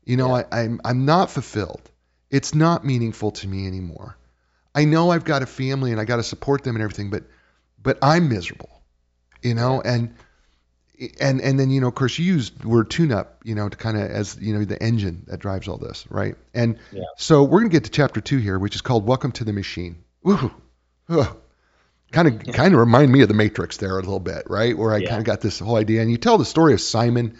[0.04, 0.44] You know, yeah.
[0.50, 1.90] I, I'm I'm not fulfilled.
[2.30, 4.16] It's not meaningful to me anymore.
[4.74, 7.24] I know I've got a family and I got to support them and everything, but
[7.82, 8.70] but I'm miserable.
[9.42, 10.14] You know, and
[11.20, 13.76] and and then you know of course you use word tune up you know to
[13.76, 16.36] kind of as you know the engine that drives all this right?
[16.54, 17.04] And yeah.
[17.16, 19.52] so we're going to get to chapter two here which is called welcome to the
[19.52, 20.02] machine.
[22.10, 24.76] Kind of kind of remind me of the matrix there a little bit right?
[24.76, 25.10] Where i yeah.
[25.10, 26.00] kind of got this whole idea.
[26.02, 27.38] And you tell the story of simon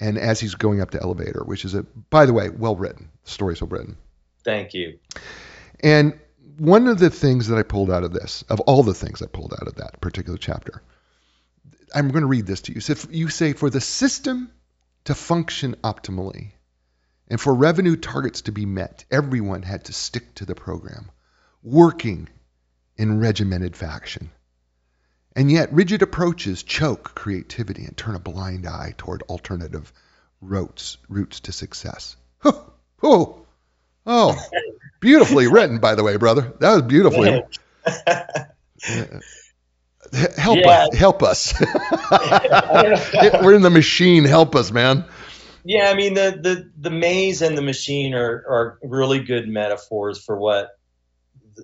[0.00, 3.10] and as he's going up the elevator which is a by the way well written.
[3.24, 3.96] The story's well written.
[4.44, 4.98] Thank you.
[5.80, 6.18] And
[6.58, 9.26] one of the things that i pulled out of this of all the things i
[9.26, 10.82] pulled out of that particular chapter
[11.94, 12.80] I'm going to read this to you.
[12.80, 14.50] So you say, for the system
[15.04, 16.52] to function optimally
[17.28, 21.10] and for revenue targets to be met, everyone had to stick to the program,
[21.62, 22.28] working
[22.96, 24.30] in regimented fashion.
[25.36, 29.92] And yet, rigid approaches choke creativity and turn a blind eye toward alternative
[30.40, 32.16] routes, routes to success.
[32.44, 32.72] Oh,
[33.02, 33.46] oh,
[34.06, 34.36] oh,
[35.00, 36.52] beautifully written, by the way, brother.
[36.60, 37.42] That was beautifully.
[40.36, 40.84] help yeah.
[40.84, 41.60] us help us
[43.42, 45.04] we're in the machine help us man
[45.64, 50.22] yeah i mean the the the maze and the machine are are really good metaphors
[50.22, 50.78] for what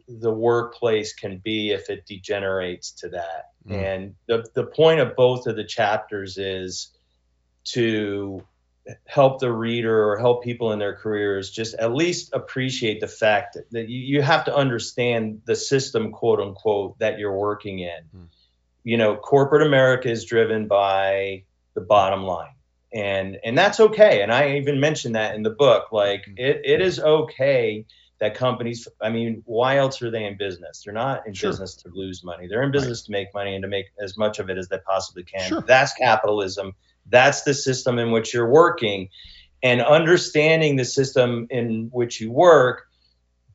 [0.08, 3.50] the workplace can be if it degenerates to that.
[3.68, 3.82] Mm.
[3.82, 6.90] And the, the point of both of the chapters is
[7.64, 8.44] to
[9.06, 13.54] help the reader or help people in their careers just at least appreciate the fact
[13.54, 18.02] that, that you, you have to understand the system, quote unquote, that you're working in.
[18.14, 18.26] Mm.
[18.82, 21.44] You know, corporate America is driven by
[21.74, 22.52] the bottom line.
[22.92, 24.22] And and that's okay.
[24.22, 25.90] And I even mentioned that in the book.
[25.90, 26.38] Like mm.
[26.38, 27.86] it, it is okay
[28.20, 31.50] that companies i mean why else are they in business they're not in sure.
[31.50, 33.06] business to lose money they're in business right.
[33.06, 35.60] to make money and to make as much of it as they possibly can sure.
[35.62, 36.72] that's capitalism
[37.06, 39.08] that's the system in which you're working
[39.62, 42.88] and understanding the system in which you work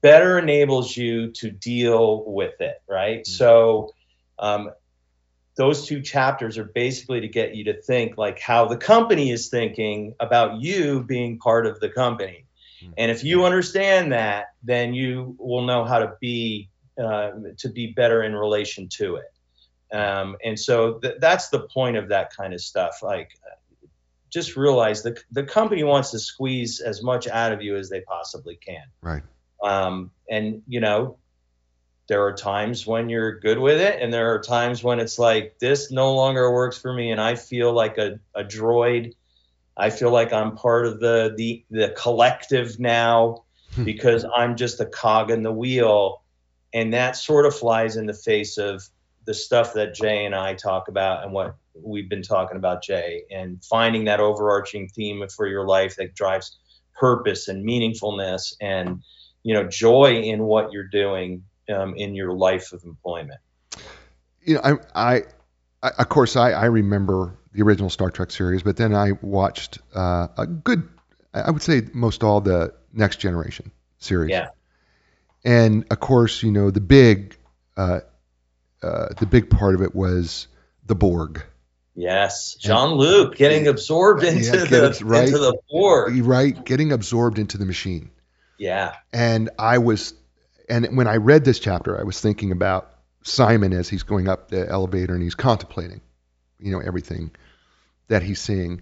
[0.01, 3.31] better enables you to deal with it right mm-hmm.
[3.31, 3.91] so
[4.39, 4.71] um,
[5.59, 9.49] those two chapters are basically to get you to think like how the company is
[9.49, 12.45] thinking about you being part of the company.
[12.97, 16.69] And if you understand that, then you will know how to be
[17.01, 19.31] uh, to be better in relation to it.
[19.95, 22.99] Um, and so th- that's the point of that kind of stuff.
[23.01, 23.31] Like,
[24.29, 28.01] just realize the the company wants to squeeze as much out of you as they
[28.01, 28.83] possibly can.
[29.01, 29.23] Right.
[29.63, 31.17] Um, and you know,
[32.07, 35.57] there are times when you're good with it, and there are times when it's like
[35.59, 39.15] this no longer works for me, and I feel like a, a droid
[39.79, 43.85] I feel like I'm part of the the the collective now hmm.
[43.85, 46.21] because I'm just a cog in the wheel,
[46.73, 48.83] and that sort of flies in the face of
[49.25, 53.23] the stuff that Jay and I talk about and what we've been talking about, Jay,
[53.31, 56.57] and finding that overarching theme for your life that drives
[56.95, 59.01] purpose and meaningfulness and
[59.43, 63.39] you know joy in what you're doing um, in your life of employment.
[64.41, 65.23] You know, I, I,
[65.81, 69.79] I of course, I, I remember the original Star Trek series, but then I watched
[69.95, 70.87] uh, a good,
[71.33, 74.31] I would say most all the Next Generation series.
[74.31, 74.49] Yeah.
[75.43, 77.37] And of course, you know the big,
[77.77, 78.01] uh,
[78.83, 80.47] uh, the big part of it was
[80.85, 81.43] the Borg.
[81.95, 86.15] Yes, Jean Luc getting absorbed into yeah, the right, into the Borg.
[86.25, 88.11] Right, getting absorbed into the machine.
[88.57, 88.95] Yeah.
[89.11, 90.13] And I was,
[90.69, 94.49] and when I read this chapter, I was thinking about Simon as he's going up
[94.49, 96.01] the elevator and he's contemplating
[96.59, 97.31] you know everything
[98.07, 98.81] that he's seeing.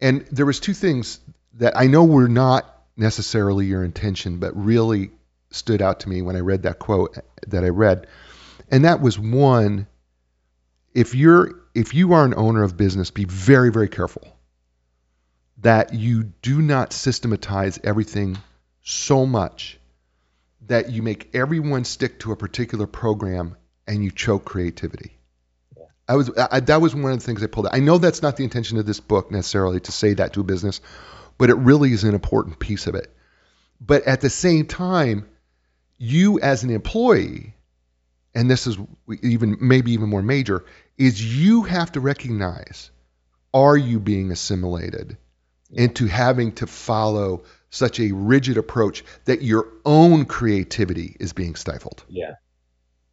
[0.00, 1.20] And there was two things
[1.54, 5.10] that I know were not necessarily your intention, but really
[5.50, 8.06] stood out to me when I read that quote that I read.
[8.70, 9.86] And that was one,
[10.94, 14.36] if you're if you are an owner of business, be very, very careful
[15.58, 18.36] that you do not systematize everything
[18.82, 19.78] so much
[20.66, 25.12] that you make everyone stick to a particular program and you choke creativity.
[26.08, 27.74] I was I, that was one of the things I pulled out.
[27.74, 30.44] I know that's not the intention of this book necessarily to say that to a
[30.44, 30.80] business,
[31.38, 33.14] but it really is an important piece of it.
[33.80, 35.28] But at the same time,
[35.98, 37.54] you as an employee,
[38.34, 38.76] and this is
[39.22, 40.64] even maybe even more major,
[40.98, 42.90] is you have to recognize
[43.54, 45.16] are you being assimilated
[45.70, 52.04] into having to follow such a rigid approach that your own creativity is being stifled.
[52.08, 52.34] Yeah.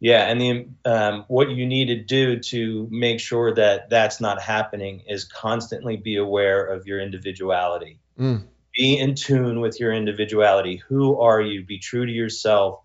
[0.00, 4.40] Yeah, and the um, what you need to do to make sure that that's not
[4.40, 7.98] happening is constantly be aware of your individuality.
[8.18, 8.44] Mm.
[8.74, 10.76] Be in tune with your individuality.
[10.88, 11.64] Who are you?
[11.64, 12.80] Be true to yourself.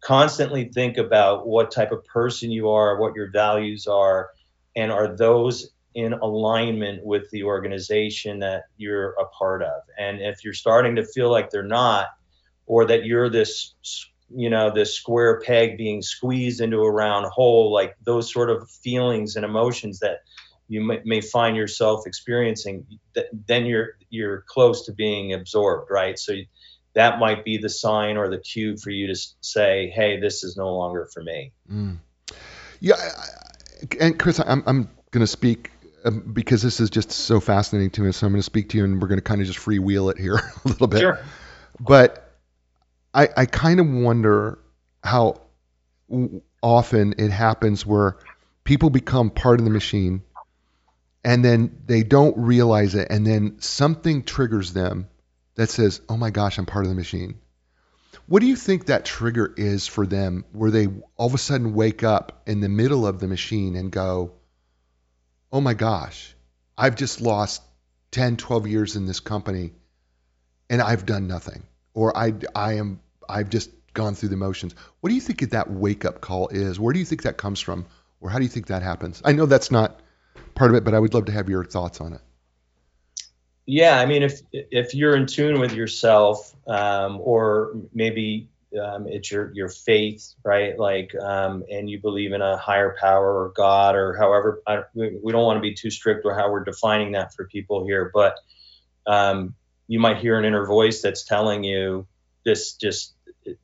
[0.00, 4.30] Constantly think about what type of person you are, what your values are,
[4.76, 9.82] and are those in alignment with the organization that you're a part of.
[9.98, 12.06] And if you're starting to feel like they're not,
[12.66, 13.74] or that you're this
[14.34, 18.70] you know this square peg being squeezed into a round hole like those sort of
[18.70, 20.18] feelings and emotions that
[20.68, 22.86] you may, may find yourself experiencing
[23.46, 26.34] then you're you're close to being absorbed right so
[26.94, 30.56] that might be the sign or the cue for you to say hey this is
[30.56, 31.96] no longer for me mm.
[32.80, 32.94] yeah
[34.00, 35.70] and chris i'm, I'm going to speak
[36.02, 38.78] um, because this is just so fascinating to me so i'm going to speak to
[38.78, 41.18] you and we're going to kind of just freewheel it here a little bit sure.
[41.80, 42.29] but
[43.12, 44.58] I, I kind of wonder
[45.02, 45.40] how
[46.62, 48.16] often it happens where
[48.64, 50.22] people become part of the machine
[51.24, 55.08] and then they don't realize it and then something triggers them
[55.54, 57.38] that says oh my gosh i'm part of the machine.
[58.26, 61.74] What do you think that trigger is for them where they all of a sudden
[61.74, 64.32] wake up in the middle of the machine and go
[65.52, 66.34] oh my gosh
[66.78, 67.62] i've just lost
[68.12, 69.72] 10 12 years in this company
[70.68, 71.64] and i've done nothing
[72.00, 74.74] or I, I am I've just gone through the motions.
[75.00, 76.80] What do you think that wake up call is?
[76.80, 77.84] Where do you think that comes from,
[78.22, 79.20] or how do you think that happens?
[79.22, 80.00] I know that's not
[80.54, 82.22] part of it, but I would love to have your thoughts on it.
[83.66, 88.48] Yeah, I mean, if if you're in tune with yourself, um, or maybe
[88.82, 90.78] um, it's your your faith, right?
[90.78, 94.62] Like, um, and you believe in a higher power or God or however.
[94.66, 97.84] I, we, don't want to be too strict with how we're defining that for people
[97.84, 98.38] here, but
[99.06, 99.54] um,
[99.90, 102.06] you might hear an inner voice that's telling you
[102.44, 103.12] this just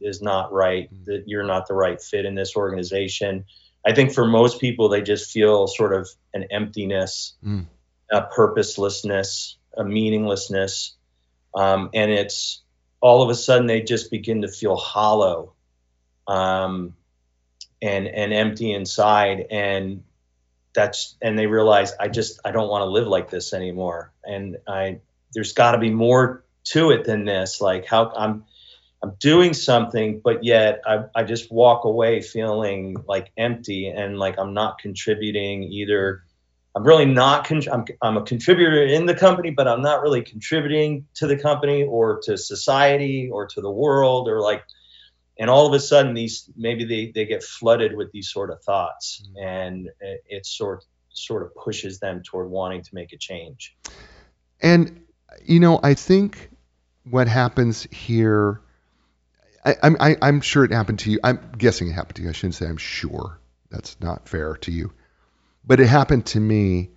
[0.01, 0.93] is not right.
[0.93, 1.05] Mm.
[1.05, 3.45] That you're not the right fit in this organization.
[3.87, 7.65] I think for most people, they just feel sort of an emptiness, mm.
[8.11, 10.97] a purposelessness, a meaninglessness,
[11.55, 12.61] um, and it's
[13.01, 15.53] all of a sudden they just begin to feel hollow
[16.27, 16.97] um,
[17.81, 20.03] and and empty inside and
[20.75, 24.57] that's and they realize i just i don't want to live like this anymore and
[24.67, 24.99] i
[25.35, 28.45] there's got to be more to it than this like how i'm
[29.03, 34.39] i'm doing something but yet I, I just walk away feeling like empty and like
[34.39, 36.23] i'm not contributing either
[36.77, 40.21] I'm really not, con- I'm, I'm a contributor in the company, but I'm not really
[40.21, 44.63] contributing to the company or to society or to the world or like,
[45.39, 48.63] and all of a sudden these, maybe they, they get flooded with these sort of
[48.63, 49.49] thoughts mm-hmm.
[49.49, 50.85] and it, it sort,
[51.15, 53.75] sort of pushes them toward wanting to make a change.
[54.61, 55.01] And,
[55.45, 56.51] you know, I think
[57.05, 58.61] what happens here,
[59.65, 61.21] I, I'm, I, I'm sure it happened to you.
[61.23, 62.29] I'm guessing it happened to you.
[62.29, 63.39] I shouldn't say I'm sure.
[63.71, 64.93] That's not fair to you
[65.67, 66.91] but it happened to me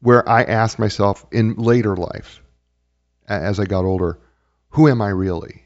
[0.00, 2.42] where I asked myself in later life,
[3.26, 4.18] as I got older,
[4.70, 5.64] who am I really?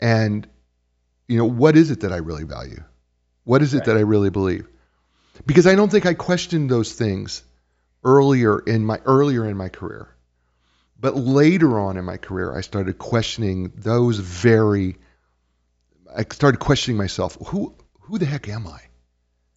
[0.00, 0.46] And,
[1.28, 2.82] you know, what is it that I really value?
[3.44, 3.86] What is it right.
[3.86, 4.66] that I really believe?
[5.46, 7.42] Because I don't think I questioned those things
[8.02, 10.08] earlier in my earlier in my career.
[11.00, 14.96] But later on in my career, I started questioning those very
[16.14, 18.80] I started questioning myself, who who the heck am I?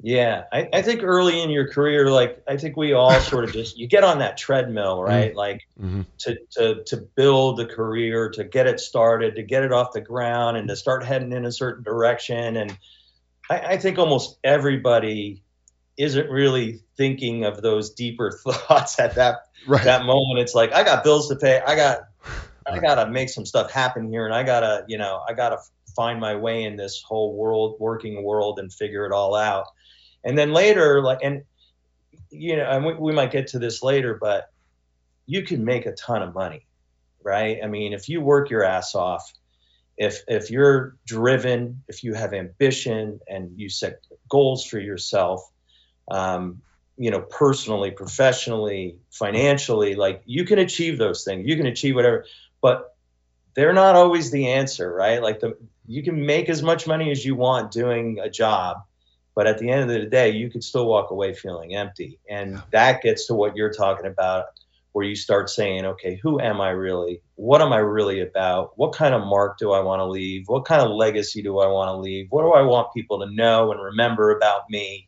[0.03, 3.53] Yeah, I, I, think early in your career, like I think we all sort of
[3.53, 5.09] just you get on that treadmill, mm-hmm.
[5.09, 5.29] right?
[5.29, 5.37] Mm-hmm.
[5.37, 6.01] Like mm-hmm.
[6.19, 10.01] to to to build a career, to get it started, to get it off the
[10.01, 12.57] ground, and to start heading in a certain direction.
[12.57, 12.77] And
[13.49, 15.43] I, I think almost everybody
[15.97, 19.83] isn't really thinking of those deeper thoughts at that right.
[19.83, 20.39] that moment.
[20.39, 21.61] It's like I got bills to pay.
[21.65, 22.01] I got
[22.65, 25.57] I gotta make some stuff happen here, and I gotta you know I gotta
[25.95, 29.67] find my way in this whole world, working world, and figure it all out
[30.23, 31.43] and then later like and
[32.29, 34.51] you know and we, we might get to this later but
[35.25, 36.65] you can make a ton of money
[37.23, 39.31] right i mean if you work your ass off
[39.97, 45.41] if if you're driven if you have ambition and you set goals for yourself
[46.09, 46.61] um,
[47.01, 52.25] you know personally professionally financially like you can achieve those things you can achieve whatever
[52.61, 52.95] but
[53.55, 57.25] they're not always the answer right like the you can make as much money as
[57.25, 58.83] you want doing a job
[59.35, 62.19] but at the end of the day, you could still walk away feeling empty.
[62.29, 62.61] And yeah.
[62.71, 64.45] that gets to what you're talking about,
[64.91, 67.21] where you start saying, okay, who am I really?
[67.35, 68.77] What am I really about?
[68.77, 70.47] What kind of mark do I want to leave?
[70.47, 72.27] What kind of legacy do I want to leave?
[72.29, 75.07] What do I want people to know and remember about me?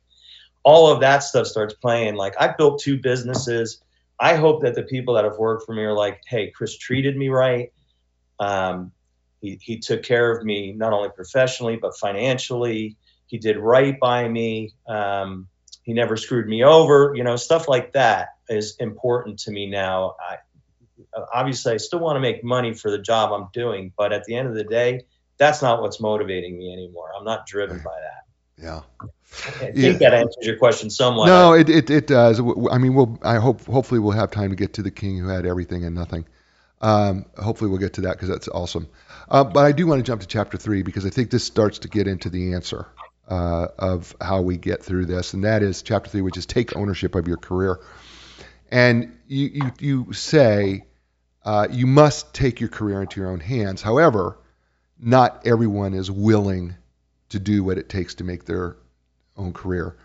[0.64, 2.16] All of that stuff starts playing.
[2.16, 3.82] Like, I built two businesses.
[4.20, 7.18] I hope that the people that have worked for me are like, hey, Chris treated
[7.18, 7.74] me right.
[8.40, 8.92] Um,
[9.42, 12.96] he, he took care of me not only professionally, but financially
[13.28, 14.74] he did right by me.
[14.88, 15.48] Um,
[15.84, 17.14] he never screwed me over.
[17.16, 20.16] You know, stuff like that is important to me now.
[20.20, 20.38] I,
[21.34, 24.36] obviously, I still want to make money for the job I'm doing, but at the
[24.36, 25.02] end of the day,
[25.38, 27.10] that's not what's motivating me anymore.
[27.18, 28.64] I'm not driven by that.
[28.64, 28.82] Yeah.
[29.46, 29.92] I think yeah.
[29.94, 31.26] that answers your question somewhat.
[31.26, 32.40] No, it, it, it does.
[32.40, 35.28] I mean, we'll, I hope, hopefully we'll have time to get to the king who
[35.28, 36.26] had everything and nothing.
[36.82, 38.90] Um, hopefully we'll get to that because that's awesome.
[39.30, 41.80] Uh, but I do want to jump to chapter three because I think this starts
[41.80, 42.88] to get into the answer
[43.28, 46.76] uh, of how we get through this, and that is chapter three, which is take
[46.76, 47.80] ownership of your career.
[48.70, 50.86] And you you, you say
[51.46, 53.82] uh, you must take your career into your own hands.
[53.82, 54.38] However,
[55.00, 56.76] not everyone is willing
[57.30, 58.78] to do what it takes to make their
[59.38, 59.98] own career.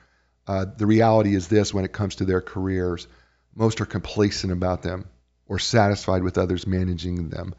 [0.47, 3.07] Uh, the reality is this: when it comes to their careers,
[3.55, 5.07] most are complacent about them
[5.47, 7.55] or satisfied with others managing them.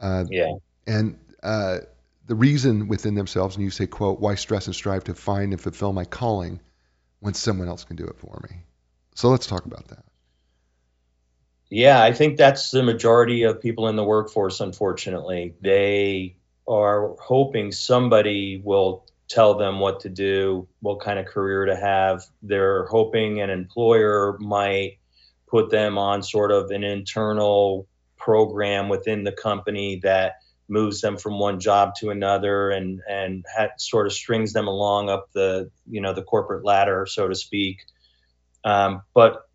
[0.00, 0.52] Uh, yeah.
[0.86, 1.78] And uh,
[2.26, 5.60] the reason within themselves, and you say, quote, why stress and strive to find and
[5.60, 6.60] fulfill my calling
[7.20, 8.58] when someone else can do it for me?
[9.14, 10.04] So let's talk about that.
[11.70, 15.54] Yeah, I think that's the majority of people in the workforce, unfortunately.
[15.60, 16.36] They
[16.68, 22.24] are hoping somebody will tell them what to do, what kind of career to have.
[22.42, 24.98] They're hoping an employer might
[25.46, 30.34] put them on sort of an internal program within the company that
[30.68, 33.44] moves them from one job to another and and
[33.78, 37.78] sort of strings them along up the you know the corporate ladder so to speak
[38.64, 39.48] um, but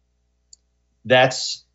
[1.04, 1.66] that's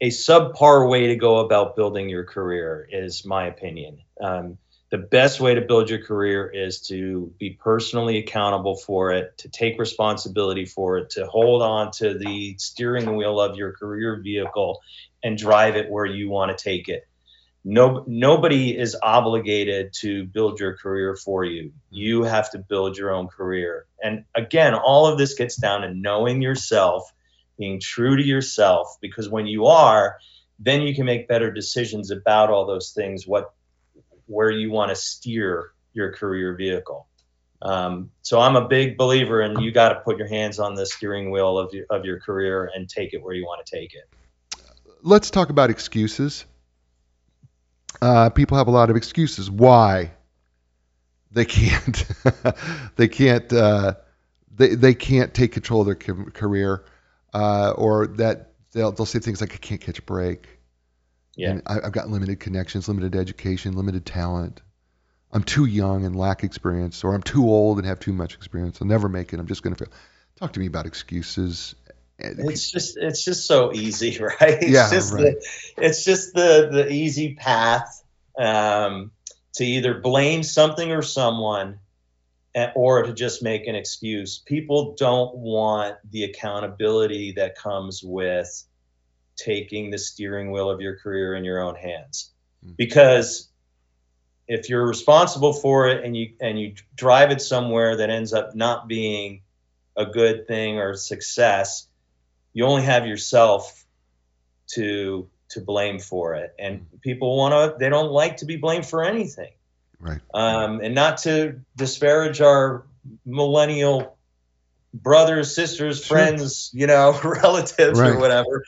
[0.00, 4.58] a subpar way to go about building your career is my opinion Um,
[4.90, 9.48] the best way to build your career is to be personally accountable for it, to
[9.48, 14.80] take responsibility for it, to hold on to the steering wheel of your career vehicle
[15.22, 17.06] and drive it where you want to take it.
[17.64, 21.72] No, nobody is obligated to build your career for you.
[21.90, 23.84] You have to build your own career.
[24.02, 27.12] And again, all of this gets down to knowing yourself,
[27.58, 30.16] being true to yourself, because when you are,
[30.58, 33.52] then you can make better decisions about all those things, what
[34.28, 37.08] where you want to steer your career vehicle.
[37.60, 40.86] Um, so I'm a big believer in you got to put your hands on the
[40.86, 43.94] steering wheel of your, of your career and take it where you want to take
[43.94, 44.08] it.
[45.02, 46.44] Let's talk about excuses.
[48.00, 50.12] Uh, people have a lot of excuses why
[51.32, 52.06] they can't
[52.96, 53.94] they can't uh,
[54.54, 56.84] they, they can't take control of their career
[57.34, 60.57] uh, or that they'll, they'll say things like I can't catch a break
[61.38, 61.60] yeah.
[61.66, 64.60] I, have got limited connections, limited education, limited talent.
[65.32, 68.78] I'm too young and lack experience, or I'm too old and have too much experience.
[68.80, 69.38] I'll never make it.
[69.38, 69.92] I'm just going to fail.
[70.36, 71.76] Talk to me about excuses.
[72.18, 74.34] It's just it's just so easy, right?
[74.40, 75.36] It's yeah, just right.
[75.76, 78.02] The, it's just the the easy path
[78.36, 79.12] um,
[79.54, 81.78] to either blame something or someone,
[82.56, 84.38] eh, or to just make an excuse.
[84.38, 88.64] People don't want the accountability that comes with
[89.38, 92.32] taking the steering wheel of your career in your own hands
[92.66, 92.76] mm.
[92.76, 93.48] because
[94.48, 98.54] if you're responsible for it and you and you drive it somewhere that ends up
[98.54, 99.42] not being
[99.96, 101.86] a good thing or success
[102.52, 103.84] you only have yourself
[104.66, 107.00] to to blame for it and mm.
[107.00, 109.52] people want to they don't like to be blamed for anything
[110.00, 112.84] right um, and not to disparage our
[113.24, 114.18] millennial
[114.92, 116.16] brothers sisters sure.
[116.16, 118.10] friends you know relatives right.
[118.10, 118.64] or whatever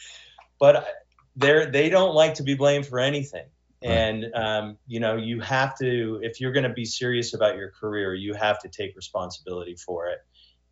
[0.61, 0.86] but
[1.34, 3.46] they're they don't like to be blamed for anything.
[3.82, 7.70] And um, you know you have to if you're going to be serious about your
[7.70, 10.18] career you have to take responsibility for it.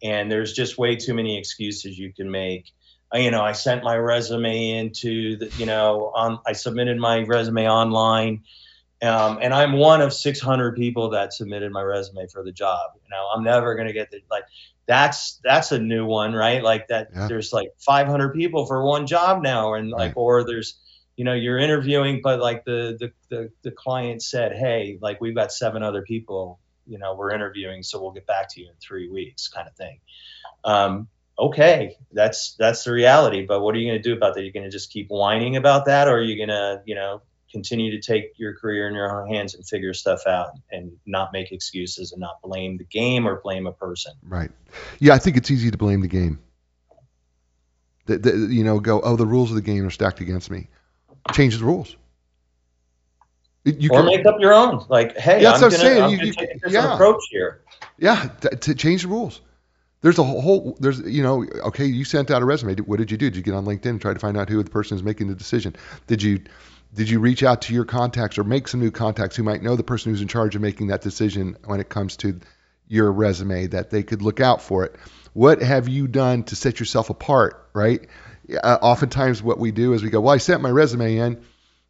[0.03, 2.71] And there's just way too many excuses you can make.
[3.15, 7.67] You know i sent my resume into the you know on i submitted my resume
[7.67, 8.43] online
[9.03, 13.11] um, and i'm one of 600 people that submitted my resume for the job you
[13.11, 14.45] know i'm never going to get the like
[14.89, 16.63] that's that's a new one, right?
[16.63, 17.29] Like that yeah.
[17.29, 20.17] there's like 500 people for one job now, and like right.
[20.17, 20.79] or there's
[21.15, 25.35] you know you're interviewing, but like the, the the the client said, hey, like we've
[25.35, 28.75] got seven other people, you know, we're interviewing, so we'll get back to you in
[28.81, 30.01] three weeks, kind of thing.
[30.65, 33.45] Um, okay, that's that's the reality.
[33.47, 34.43] But what are you going to do about that?
[34.43, 37.21] You're going to just keep whining about that, or are you going to, you know,
[37.51, 41.33] continue to take your career in your own hands and figure stuff out and not
[41.33, 44.13] make excuses and not blame the game or blame a person.
[44.23, 44.51] Right.
[44.99, 46.41] Yeah, I think it's easy to blame the game.
[48.07, 50.69] The, the, you know, go, oh, the rules of the game are stacked against me.
[51.33, 51.97] Change the rules.
[53.65, 54.87] You or can, make up your own.
[54.89, 56.03] Like, hey, yeah, that's I'm what I'm saying.
[56.03, 56.95] I'm you, you, take a yeah.
[56.95, 57.61] approach here.
[57.99, 59.43] Yeah, to, to change the rules
[60.01, 63.17] there's a whole there's you know okay you sent out a resume what did you
[63.17, 65.03] do did you get on linkedin and try to find out who the person is
[65.03, 65.75] making the decision
[66.07, 66.41] did you
[66.99, 69.77] did you reach out to your contacts or make some new contacts who might know
[69.77, 72.41] the person who's in charge of making that decision when it comes to
[72.89, 74.97] your resume that they could look out for it?
[75.33, 78.09] What have you done to set yourself apart right?
[78.51, 81.45] Uh, oftentimes what we do is we go well i sent my resume in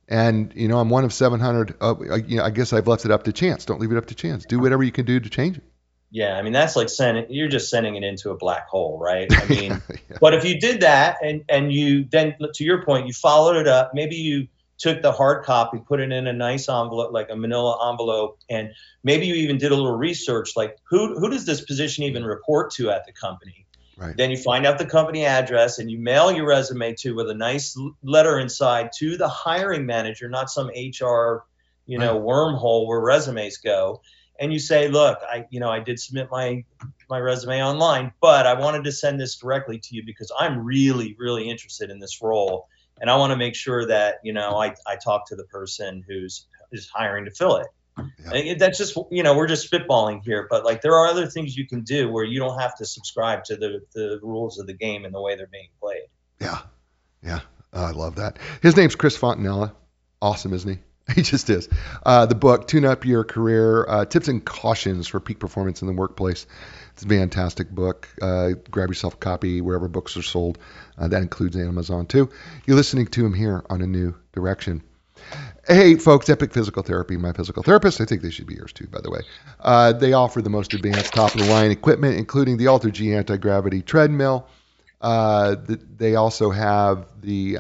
[0.08, 3.04] and you know i'm one of 700 uh, I, you know, I guess i've left
[3.04, 3.64] it up to chance.
[3.64, 4.44] Don't leave it up to chance.
[4.44, 5.64] Do whatever you can do to change it.
[6.10, 9.26] Yeah, I mean that's like sending you're just sending it into a black hole, right?
[9.30, 10.18] I mean, yeah.
[10.20, 13.68] but if you did that and and you then to your point, you followed it
[13.68, 14.48] up, maybe you
[14.78, 18.70] took the hard copy, put it in a nice envelope, like a manila envelope, and
[19.02, 22.72] maybe you even did a little research, like who who does this position even report
[22.72, 23.66] to at the company?
[23.96, 24.16] Right.
[24.16, 27.34] Then you find out the company address and you mail your resume to with a
[27.34, 31.44] nice letter inside to the hiring manager, not some HR,
[31.86, 32.22] you know, right.
[32.22, 34.00] wormhole where resumes go
[34.38, 36.64] and you say, look, I, you know, I did submit my
[37.10, 41.16] my resume online, but I wanted to send this directly to you because I'm really,
[41.18, 42.68] really interested in this role,
[43.00, 46.04] and I want to make sure that you know I, I talk to the person
[46.06, 47.66] who's is hiring to fill it.
[48.32, 48.54] Yeah.
[48.58, 51.66] That's just you know we're just spitballing here, but like there are other things you
[51.66, 55.04] can do where you don't have to subscribe to the the rules of the game
[55.04, 56.08] and the way they're being played.
[56.40, 56.60] Yeah,
[57.22, 57.40] yeah,
[57.72, 58.38] I love that.
[58.62, 59.72] His name's Chris Fontanella.
[60.20, 60.78] Awesome, isn't he?
[61.14, 61.68] He just is.
[62.04, 65.88] Uh, the book, Tune Up Your Career uh, Tips and Cautions for Peak Performance in
[65.88, 66.46] the Workplace.
[66.92, 68.08] It's a fantastic book.
[68.20, 70.58] Uh, grab yourself a copy wherever books are sold.
[70.98, 72.28] Uh, that includes Amazon too.
[72.66, 74.82] You're listening to him here on A New Direction.
[75.66, 78.00] Hey, folks, Epic Physical Therapy, my physical therapist.
[78.00, 79.20] I think they should be yours too, by the way.
[79.60, 83.14] Uh, they offer the most advanced top of the line equipment, including the Alter G
[83.14, 84.46] anti gravity treadmill.
[85.00, 87.54] Uh, the, they also have the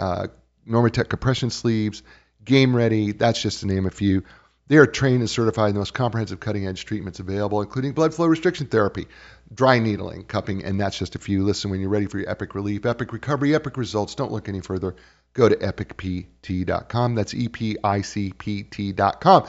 [0.68, 2.02] Normatec compression sleeves
[2.44, 4.22] Game Ready, that's just to name a few.
[4.68, 8.12] They are trained and certified in the most comprehensive cutting edge treatments available, including blood
[8.12, 9.06] flow restriction therapy,
[9.52, 11.42] dry needling, cupping, and that's just a few.
[11.42, 14.60] Listen, when you're ready for your epic relief, epic recovery, epic results, don't look any
[14.60, 14.94] further.
[15.32, 17.14] Go to epicpt.com.
[17.14, 19.46] That's E P I C P T.com.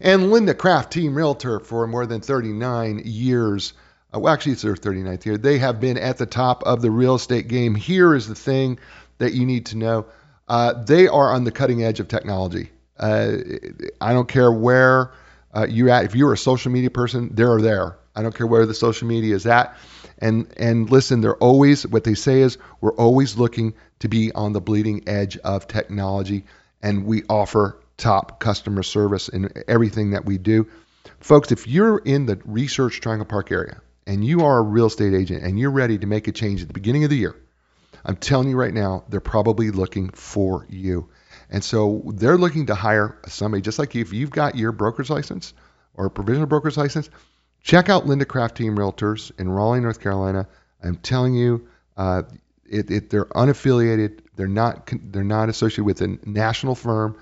[0.00, 3.72] And Linda Craft, Team Realtor, for more than 39 years.
[4.14, 5.36] Uh, well, actually, it's their 39th year.
[5.36, 7.74] They have been at the top of the real estate game.
[7.74, 8.78] Here is the thing
[9.18, 10.06] that you need to know
[10.50, 12.70] uh, they are on the cutting edge of technology.
[12.98, 13.36] Uh,
[14.00, 15.12] I don't care where
[15.56, 16.04] uh, you're at.
[16.04, 17.96] If you're a social media person, they're there.
[18.16, 19.76] I don't care where the social media is at.
[20.18, 24.52] And and listen, they're always what they say is we're always looking to be on
[24.52, 26.44] the bleeding edge of technology,
[26.82, 30.66] and we offer top customer service in everything that we do.
[31.20, 35.14] Folks, if you're in the Research Triangle Park area and you are a real estate
[35.14, 37.36] agent and you're ready to make a change at the beginning of the year,
[38.04, 41.08] I'm telling you right now, they're probably looking for you.
[41.50, 44.02] And so they're looking to hire somebody just like you.
[44.02, 45.52] If you've got your broker's license
[45.94, 47.10] or a provisional broker's license,
[47.62, 50.46] check out Linda Craft Team Realtors in Raleigh, North Carolina.
[50.82, 52.22] I'm telling you, uh,
[52.64, 54.20] it, it, they're unaffiliated.
[54.36, 57.18] They're not they're not associated with a national firm.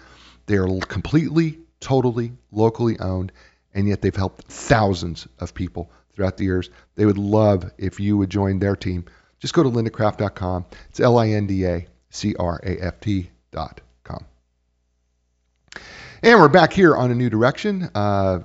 [0.46, 3.32] They are completely, totally locally owned,
[3.74, 6.70] and yet they've helped thousands of people throughout the years.
[6.94, 9.06] They would love if you would join their team.
[9.41, 10.66] Just go to lindacraft.com.
[10.91, 14.24] It's L I N D A C R A F T.com.
[16.20, 17.91] And we're back here on a new direction.
[17.95, 18.41] Uh,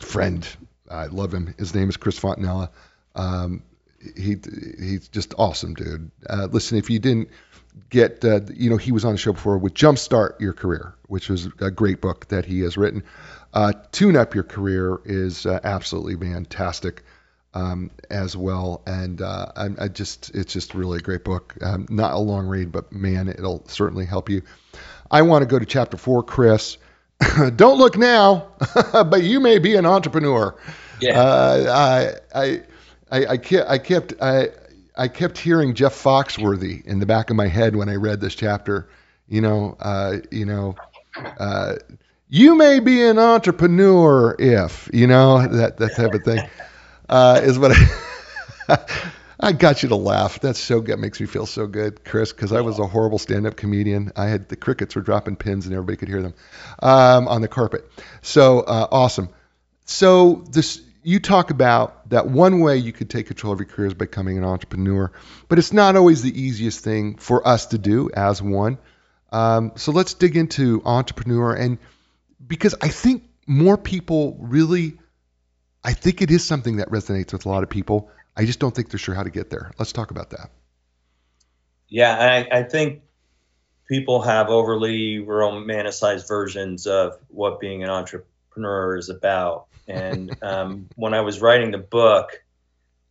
[0.00, 0.46] friend,
[0.90, 1.54] I love him.
[1.56, 2.70] His name is Chris Fontanella.
[3.14, 3.62] Um,
[4.16, 4.36] he
[4.78, 6.10] he's just awesome, dude.
[6.28, 7.30] Uh, listen, if you didn't
[7.88, 11.28] get, uh, you know, he was on the show before with Jumpstart Your Career, which
[11.28, 13.04] was a great book that he has written.
[13.52, 17.02] Uh, Tune Up Your Career is uh, absolutely fantastic
[17.54, 21.54] um, as well, and uh, I, I, just it's just really a great book.
[21.62, 24.42] Um, not a long read, but man, it'll certainly help you.
[25.10, 26.78] I want to go to chapter four, Chris.
[27.56, 28.48] Don't look now,
[28.92, 30.56] but you may be an entrepreneur.
[31.00, 31.20] Yeah.
[31.20, 32.62] Uh, I, I,
[33.10, 34.48] I, I kept, I kept, I,
[34.96, 38.34] I kept hearing Jeff Foxworthy in the back of my head when I read this
[38.34, 38.88] chapter.
[39.28, 40.74] You know, uh, you know,
[41.38, 41.76] uh,
[42.28, 46.48] you may be an entrepreneur if you know that that type of thing
[47.08, 48.78] uh, is what I.
[49.40, 50.40] I got you to laugh.
[50.40, 53.56] That's so good, makes me feel so good, Chris, because I was a horrible stand-up
[53.56, 54.12] comedian.
[54.16, 56.34] I had the crickets were dropping pins and everybody could hear them
[56.80, 57.84] um, on the carpet.
[58.22, 59.28] So uh, awesome.
[59.84, 63.88] So this you talk about that one way you could take control of your career
[63.88, 65.12] is becoming an entrepreneur,
[65.48, 68.78] but it's not always the easiest thing for us to do as one.
[69.30, 71.78] Um, so let's dig into entrepreneur and
[72.46, 74.98] because I think more people really,
[75.84, 78.10] I think it is something that resonates with a lot of people.
[78.36, 79.70] I just don't think they're sure how to get there.
[79.78, 80.50] Let's talk about that.
[81.88, 83.02] Yeah, I, I think
[83.86, 89.66] people have overly romanticized versions of what being an entrepreneur is about.
[89.86, 92.42] And um, when I was writing the book,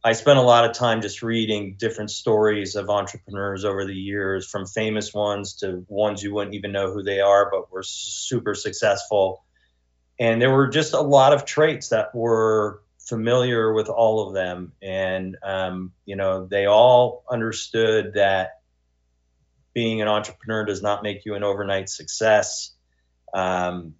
[0.03, 4.45] I spent a lot of time just reading different stories of entrepreneurs over the years,
[4.49, 8.53] from famous ones to ones you wouldn't even know who they are, but were super
[8.53, 9.45] successful.
[10.19, 14.73] And there were just a lot of traits that were familiar with all of them,
[14.81, 18.59] and um, you know they all understood that
[19.73, 22.71] being an entrepreneur does not make you an overnight success.
[23.33, 23.95] Um,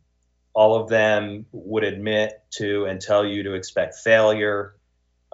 [0.54, 4.76] all of them would admit to and tell you to expect failure.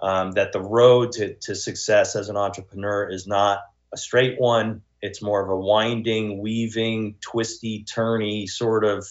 [0.02, 3.60] Um, that the road to, to success as an entrepreneur is not
[3.92, 4.80] a straight one.
[5.02, 9.06] It's more of a winding, weaving, twisty, turny sort of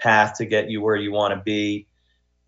[0.00, 1.86] path to get you where you want to be.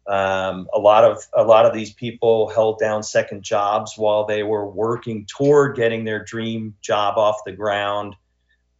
[0.06, 4.42] Um, a lot of a lot of these people held down second jobs while they
[4.42, 8.16] were working toward getting their dream job off the ground,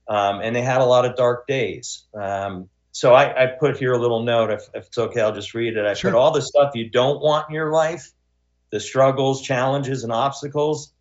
[0.09, 2.05] um, and they had a lot of dark days.
[2.13, 4.51] Um, so I, I, put here a little note.
[4.51, 5.87] If, if, it's okay, I'll just read it.
[5.87, 6.11] I sure.
[6.11, 8.11] put all the stuff you don't want in your life,
[8.71, 10.93] the struggles, challenges, and obstacles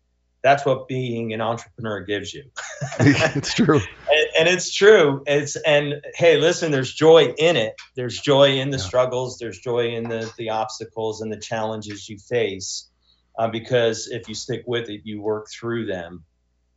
[0.42, 2.44] that's what being an entrepreneur gives you.
[3.00, 3.80] it's true.
[4.46, 5.22] And, it's true.
[5.26, 7.74] It's and hey, listen, there's joy in it.
[7.94, 8.82] There's joy in the yeah.
[8.82, 9.38] struggles.
[9.38, 12.88] There's joy in the the obstacles and the challenges you face.
[13.38, 16.24] Uh, because if you stick with it, you work through them,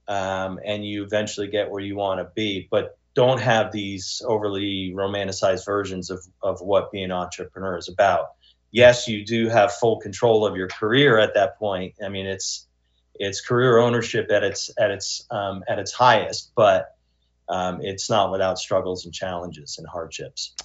[0.07, 2.67] um, and you eventually get where you want to be.
[2.71, 8.31] But don't have these overly romanticized versions of of what being an entrepreneur is about.
[8.71, 11.95] Yes, you do have full control of your career at that point.
[12.03, 12.67] I mean, it's
[13.15, 16.94] it's career ownership at its at its um, at its highest, but
[17.47, 20.55] um, it's not without struggles and challenges and hardships.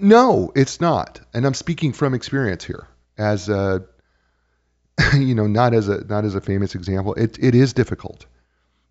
[0.00, 3.84] No, it's not, and I'm speaking from experience here, as a,
[5.14, 7.14] you know, not as a not as a famous example.
[7.14, 8.24] It it is difficult.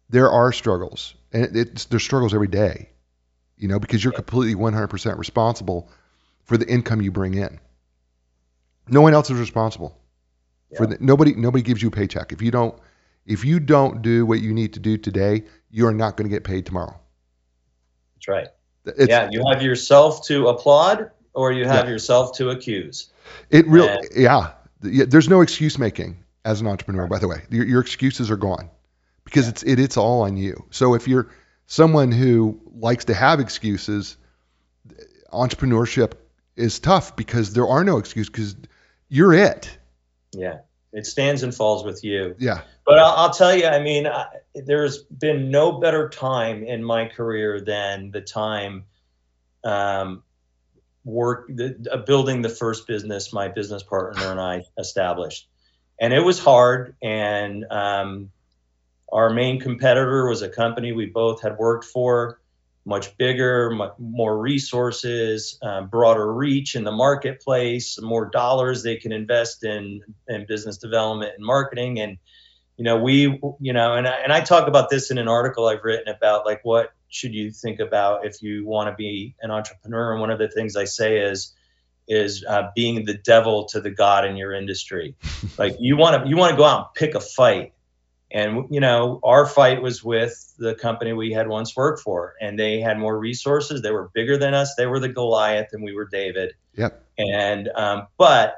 [0.09, 2.89] There are struggles, and it's there's struggles every day,
[3.57, 5.89] you know, because you're completely 100% responsible
[6.43, 7.59] for the income you bring in.
[8.87, 9.97] No one else is responsible
[10.75, 11.33] for the, nobody.
[11.33, 12.77] Nobody gives you a paycheck if you don't.
[13.25, 16.35] If you don't do what you need to do today, you are not going to
[16.35, 17.00] get paid tomorrow.
[18.21, 18.47] That's right.
[18.85, 21.91] It's, yeah, you have yourself to applaud or you have Yeah.
[21.91, 23.11] yourself to accuse.
[23.49, 24.51] It really, And- yeah.
[24.83, 27.43] Yeah, There's no excuse making as an entrepreneur, by the way.
[27.51, 28.69] Your, your excuses are gone
[29.25, 30.65] because it's it, it's all on you.
[30.71, 31.29] So if you're
[31.67, 34.17] someone who likes to have excuses,
[35.31, 36.13] entrepreneurship
[36.55, 38.55] is tough because there are no excuses because
[39.07, 39.69] you're it.
[40.33, 40.59] Yeah,
[40.93, 42.35] it stands and falls with you.
[42.37, 42.61] Yeah.
[42.85, 47.05] But I'll, I'll tell you, I mean, I, there's been no better time in my
[47.05, 48.85] career than the time
[49.63, 50.23] um,
[51.05, 55.47] work the, uh, building the first business my business partner and I established,
[55.99, 56.95] and it was hard.
[57.01, 58.31] And um,
[59.11, 62.40] our main competitor was a company we both had worked for,
[62.85, 69.11] much bigger, much more resources, uh, broader reach in the marketplace, more dollars they can
[69.11, 71.99] invest in in business development and marketing.
[71.99, 72.17] And
[72.77, 75.67] you know we you know and I, and I talk about this in an article
[75.67, 79.51] I've written about like what should you think about if you want to be an
[79.51, 80.13] entrepreneur?
[80.13, 81.53] And one of the things I say is
[82.07, 85.15] is uh, being the devil to the god in your industry.
[85.57, 87.73] Like you want to you want to go out and pick a fight
[88.33, 92.57] and you know our fight was with the company we had once worked for and
[92.57, 93.81] they had more resources.
[93.81, 94.75] They were bigger than us.
[94.75, 96.53] They were the goliath and we were david.
[96.75, 97.03] Yep.
[97.17, 98.55] and um, but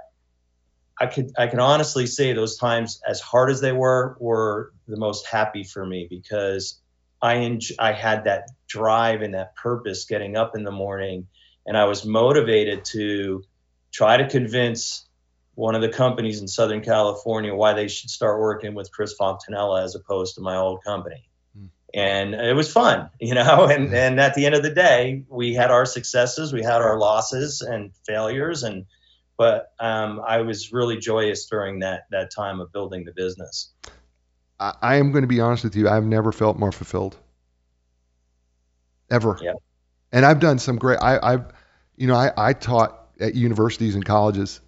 [1.00, 4.98] I could I can honestly say those times, as hard as they were, were the
[4.98, 6.80] most happy for me because
[7.22, 11.28] I enj- I had that drive and that purpose getting up in the morning,
[11.66, 13.44] and I was motivated to
[13.92, 15.08] try to convince
[15.56, 19.84] one of the companies in Southern California why they should start working with Chris Fontanella
[19.84, 21.28] as opposed to my old company.
[21.56, 21.66] Hmm.
[21.94, 23.66] And it was fun, you know.
[23.66, 26.98] And and at the end of the day, we had our successes, we had our
[26.98, 28.86] losses and failures, and
[29.38, 33.72] but um, I was really joyous during that that time of building the business.
[34.60, 35.90] I, I am going to be honest with you.
[35.90, 37.18] I've never felt more fulfilled.
[39.10, 39.38] Ever.
[39.42, 39.56] Yep.
[40.12, 41.00] And I've done some great.
[41.02, 41.46] I, I've,
[41.96, 44.62] you know, I, I taught at universities and colleges,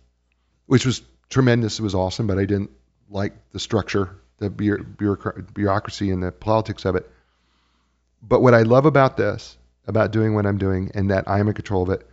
[0.66, 1.80] which was tremendous.
[1.80, 2.72] It was awesome, but I didn't
[3.09, 7.09] like the structure, the bureaucracy, and the politics of it.
[8.22, 9.57] But what I love about this,
[9.88, 12.07] about doing what I'm doing, and that I am in control of it,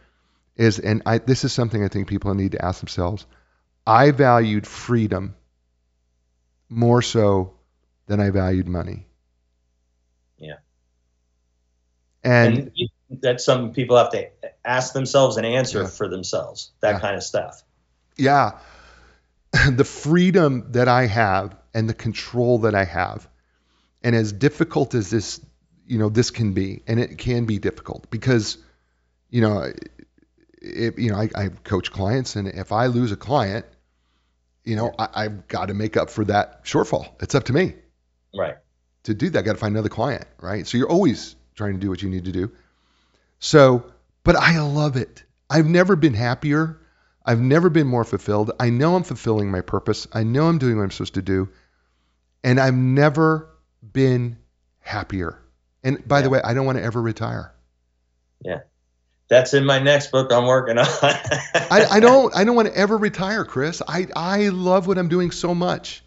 [0.57, 3.25] is, and I, this is something I think people need to ask themselves.
[3.87, 5.35] I valued freedom
[6.69, 7.55] more so
[8.07, 9.07] than I valued money.
[10.39, 10.57] Yeah.
[12.23, 12.71] And,
[13.09, 14.29] And, that's something people have to
[14.65, 15.89] ask themselves and answer Yeah.
[15.89, 16.71] for themselves.
[16.81, 17.01] That Yeah.
[17.01, 17.63] kind of stuff.
[18.17, 18.59] Yeah,
[19.71, 23.29] the freedom that I have and the control that I have,
[24.03, 25.41] and as difficult as this,
[25.87, 28.59] you know, this can be, and it can be difficult because,
[29.31, 29.73] you know,
[30.61, 33.67] if, you know, I, I coach clients, and if I lose a client,
[34.65, 37.09] you know, I, I've got to make up for that shortfall.
[37.21, 37.75] It's up to me.
[38.35, 38.57] Right.
[39.05, 40.67] to do that, I got to find another client, right?
[40.67, 42.53] So you're always trying to do what you need to do.
[43.41, 43.93] So,
[44.25, 45.25] but I love it.
[45.51, 46.79] I've never been happier.
[47.25, 48.53] I've never been more fulfilled.
[48.59, 50.09] I know I'm fulfilling my purpose.
[50.13, 51.49] I know I'm doing what I'm supposed to do.
[52.45, 53.49] And I've never
[53.93, 54.39] been
[54.81, 55.39] happier.
[55.85, 57.53] And by the way, I don't want to ever retire.
[58.45, 58.61] Yeah.
[59.29, 60.87] That's in my next book I'm working on.
[61.03, 63.81] I, I don't I don't want to ever retire, Chris.
[63.87, 66.03] I, I love what I'm doing so much.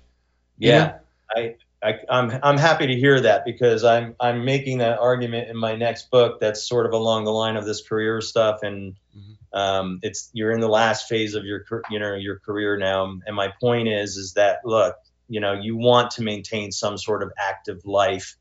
[0.57, 0.77] you know?
[0.77, 0.97] Yeah,
[1.35, 5.57] I, I, I'm, I'm happy to hear that because I'm, I'm making that argument in
[5.57, 9.37] my next book that's sort of along the line of this career stuff, and Mhm.
[9.55, 13.05] Um, it's you're in the last phase of your, you know, your career now.
[13.25, 14.97] And my point is, is that look,
[15.29, 18.35] you know, you want to maintain some sort of active life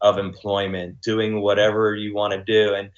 [0.00, 2.90] of employment, doing whatever you want to do, and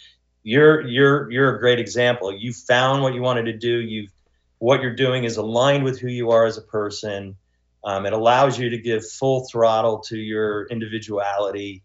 [0.42, 2.32] you're, you're, you're a great example.
[2.32, 3.80] You found what you wanted to do.
[3.80, 4.12] You've,
[4.58, 7.36] what you're doing is aligned with who you are as a person.
[7.84, 11.82] Um, it allows you to give full throttle to your individuality.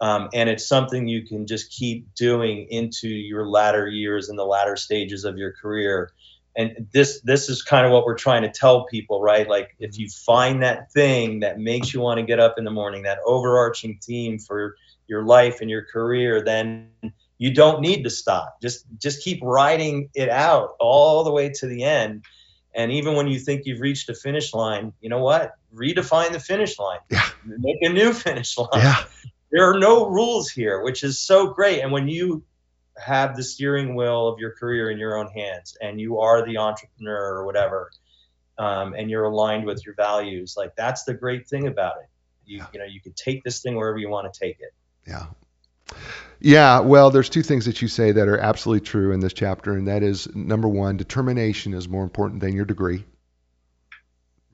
[0.00, 4.44] Um, and it's something you can just keep doing into your latter years and the
[4.44, 6.12] latter stages of your career.
[6.56, 9.48] And this this is kind of what we're trying to tell people, right?
[9.48, 12.70] Like if you find that thing that makes you want to get up in the
[12.70, 14.76] morning, that overarching theme for
[15.08, 16.90] your life and your career, then
[17.38, 18.60] you don't need to stop.
[18.62, 22.24] Just just keep riding it out all the way to the end.
[22.74, 25.54] And even when you think you've reached a finish line, you know what?
[25.74, 26.98] Redefine the finish line.
[27.08, 27.28] Yeah.
[27.44, 28.68] Make a new finish line.
[28.74, 29.04] Yeah.
[29.54, 31.80] There are no rules here, which is so great.
[31.80, 32.42] And when you
[32.98, 36.58] have the steering wheel of your career in your own hands and you are the
[36.58, 37.92] entrepreneur or whatever,
[38.58, 42.08] um, and you're aligned with your values, like that's the great thing about it.
[42.44, 42.66] You, Yeah.
[42.72, 44.74] you know, you can take this thing wherever you want to take it.
[45.06, 45.26] Yeah.
[46.40, 49.74] Yeah, well, there's two things that you say that are absolutely true in this chapter,
[49.74, 53.04] and that is number one, determination is more important than your degree.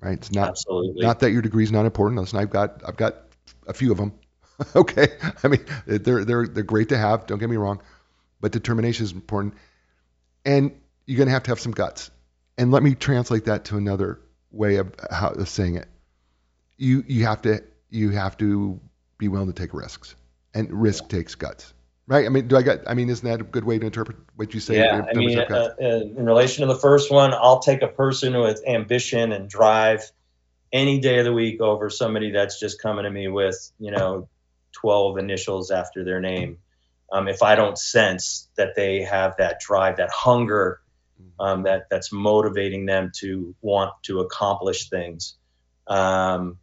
[0.00, 0.18] Right?
[0.18, 1.04] It's not Absolutely.
[1.04, 2.20] not that your degree is not important.
[2.20, 3.16] Listen, I've got I've got
[3.66, 4.12] a few of them.
[4.76, 5.08] okay,
[5.42, 7.26] I mean they're they're they're great to have.
[7.26, 7.80] Don't get me wrong,
[8.40, 9.54] but determination is important,
[10.44, 10.72] and
[11.06, 12.10] you're gonna have to have some guts.
[12.58, 15.88] And let me translate that to another way of how of saying it.
[16.76, 18.80] You you have to you have to
[19.18, 20.14] be willing to take risks,
[20.54, 21.72] and risk takes guts.
[22.06, 22.26] Right?
[22.26, 22.80] I mean, do I got?
[22.88, 24.78] I mean, isn't that a good way to interpret what you say?
[24.78, 25.44] yeah, I mean, uh,
[25.80, 30.10] uh, in relation to the first one, I'll take a person with ambition and drive
[30.72, 34.28] any day of the week over somebody that's just coming to me with, you know,
[34.72, 36.58] 12 initials after their name.
[37.12, 40.80] Um, if I don't sense that they have that drive, that hunger,
[41.38, 45.36] um, that that's motivating them to want to accomplish things.
[45.86, 46.58] Um,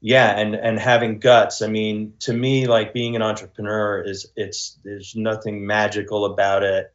[0.00, 4.78] yeah and and having guts i mean to me like being an entrepreneur is it's
[4.82, 6.92] there's nothing magical about it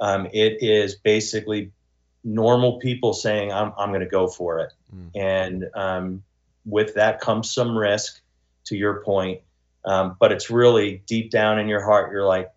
[0.00, 1.72] um, it is basically
[2.24, 5.10] normal people saying i'm, I'm going to go for it mm.
[5.14, 6.22] and um,
[6.64, 8.20] with that comes some risk
[8.64, 9.40] to your point
[9.88, 12.50] um, but it's really deep down in your heart you're like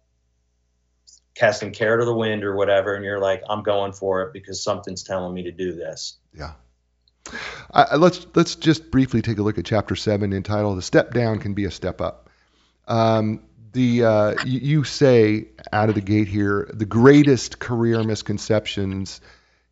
[1.34, 4.64] casting care to the wind or whatever and you're like i'm going for it because
[4.64, 6.18] something's telling me to do this.
[6.34, 6.54] Yeah.
[7.74, 11.40] I, let's let's just briefly take a look at chapter seven, entitled "The Step Down
[11.40, 12.30] Can Be a Step Up."
[12.88, 19.22] Um, the uh, you, you, say out of the gate here, the greatest career misconceptions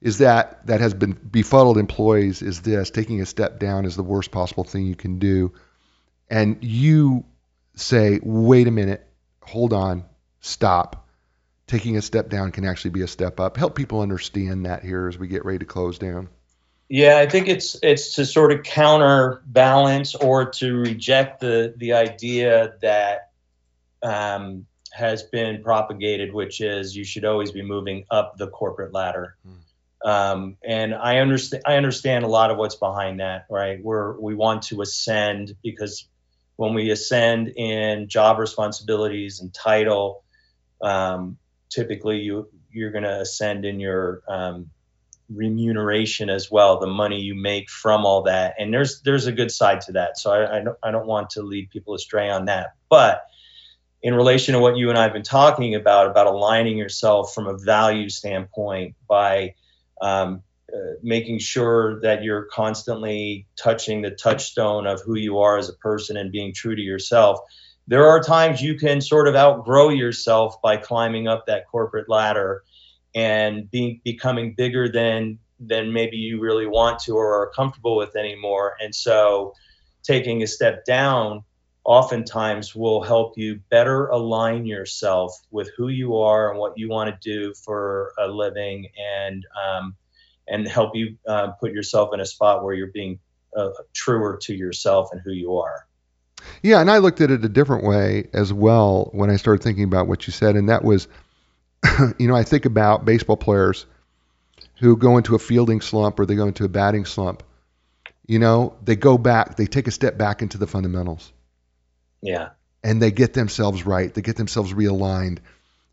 [0.02, 4.04] is that that has been befuddled employees is this: taking a step down is the
[4.04, 5.52] worst possible thing you can do,
[6.30, 7.26] and you
[7.80, 9.06] say, wait a minute,
[9.42, 10.06] hold on,
[10.42, 11.08] stop.
[11.68, 13.56] Taking a step down can actually be a step up.
[13.56, 16.30] Help people understand that here as we get ready to close down.
[16.90, 22.74] Yeah, I think it's it's to sort of counterbalance or to reject the the idea
[22.82, 23.30] that
[24.02, 29.36] um, has been propagated, which is you should always be moving up the corporate ladder.
[29.46, 30.10] Hmm.
[30.10, 33.80] Um, and I understand I understand a lot of what's behind that, right?
[33.80, 36.09] We're we want to ascend because
[36.60, 40.26] when we ascend in job responsibilities and title,
[40.82, 41.38] um,
[41.70, 44.70] typically you you're going to ascend in your um,
[45.30, 48.56] remuneration as well, the money you make from all that.
[48.60, 50.18] And there's there's a good side to that.
[50.20, 52.74] So I, I don't I don't want to lead people astray on that.
[52.90, 53.26] But
[54.04, 57.48] in relation to what you and I have been talking about, about aligning yourself from
[57.48, 59.54] a value standpoint by
[60.02, 60.44] um,
[60.74, 65.74] uh, making sure that you're constantly touching the touchstone of who you are as a
[65.74, 67.40] person and being true to yourself.
[67.88, 72.64] There are times you can sort of outgrow yourself by climbing up that corporate ladder
[73.16, 78.16] and being becoming bigger than than maybe you really want to or are comfortable with
[78.16, 78.78] anymore.
[78.80, 79.54] And so
[80.04, 81.44] taking a step down
[81.84, 87.10] oftentimes will help you better align yourself with who you are and what you want
[87.10, 89.96] to do for a living and um,
[90.50, 93.20] and help you uh, put yourself in a spot where you're being
[93.56, 95.86] uh, truer to yourself and who you are.
[96.64, 99.84] Yeah, and I looked at it a different way as well when I started thinking
[99.84, 101.08] about what you said, and that was
[102.18, 103.86] you know, I think about baseball players
[104.80, 107.44] who go into a fielding slump or they go into a batting slump.
[108.28, 111.32] You know, they go back, they take a step back into the fundamentals.
[112.22, 112.50] Yeah.
[112.84, 114.14] And they get themselves right.
[114.14, 115.40] They get themselves realigned,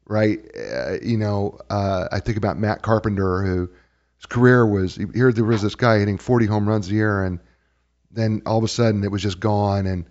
[0.07, 0.39] right?
[0.57, 3.71] Uh, you know, uh, I think about Matt Carpenter, who
[4.29, 5.33] career was here.
[5.33, 7.41] There was this guy hitting 40 home runs a year, and
[8.11, 9.87] then all of a sudden it was just gone.
[9.87, 10.07] And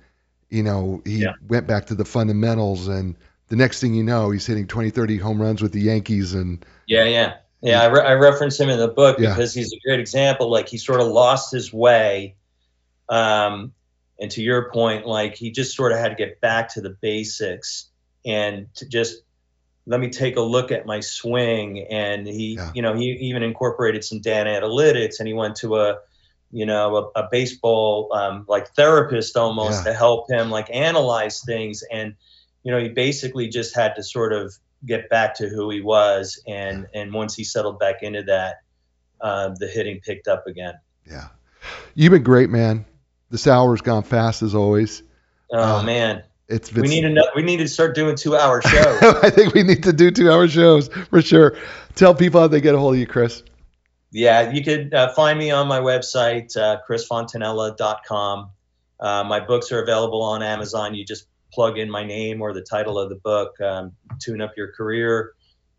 [0.50, 1.34] you know, he yeah.
[1.48, 3.16] went back to the fundamentals and
[3.48, 6.34] the next thing you know, he's hitting 20, 30 home runs with the Yankees.
[6.34, 7.82] And yeah, yeah, yeah.
[7.82, 9.30] I, re- I reference him in the book yeah.
[9.30, 10.50] because he's a great example.
[10.50, 12.36] Like he sort of lost his way.
[13.08, 13.74] Um,
[14.20, 16.98] and to your point, like he just sort of had to get back to the
[17.02, 17.90] basics
[18.26, 19.22] and to just
[19.86, 21.88] let me take a look at my swing.
[21.90, 22.72] And he, yeah.
[22.74, 25.98] you know, he even incorporated some data analytics and he went to a,
[26.52, 29.92] you know, a, a baseball um, like therapist almost yeah.
[29.92, 32.16] to help him like analyze things and
[32.66, 36.42] you know, he basically just had to sort of get back to who he was,
[36.48, 38.56] and and once he settled back into that,
[39.22, 40.74] uh, the hitting picked up again.
[41.06, 41.28] Yeah,
[41.94, 42.86] you've been great, man.
[43.30, 45.04] This hour's gone fast as always.
[45.52, 48.62] Oh uh, man, it's been, we need to we need to start doing two hour
[48.68, 49.02] shows.
[49.02, 51.58] I think we need to do two hour shows for sure.
[51.96, 53.44] Tell people how they get a hold of you, Chris.
[54.12, 58.50] Yeah, you could uh, find me on my website, uh, chrisfontanella.com.
[59.00, 60.96] Uh, my books are available on Amazon.
[60.96, 64.54] You just plug in my name or the title of the book, um, Tune Up
[64.56, 65.34] Your Career,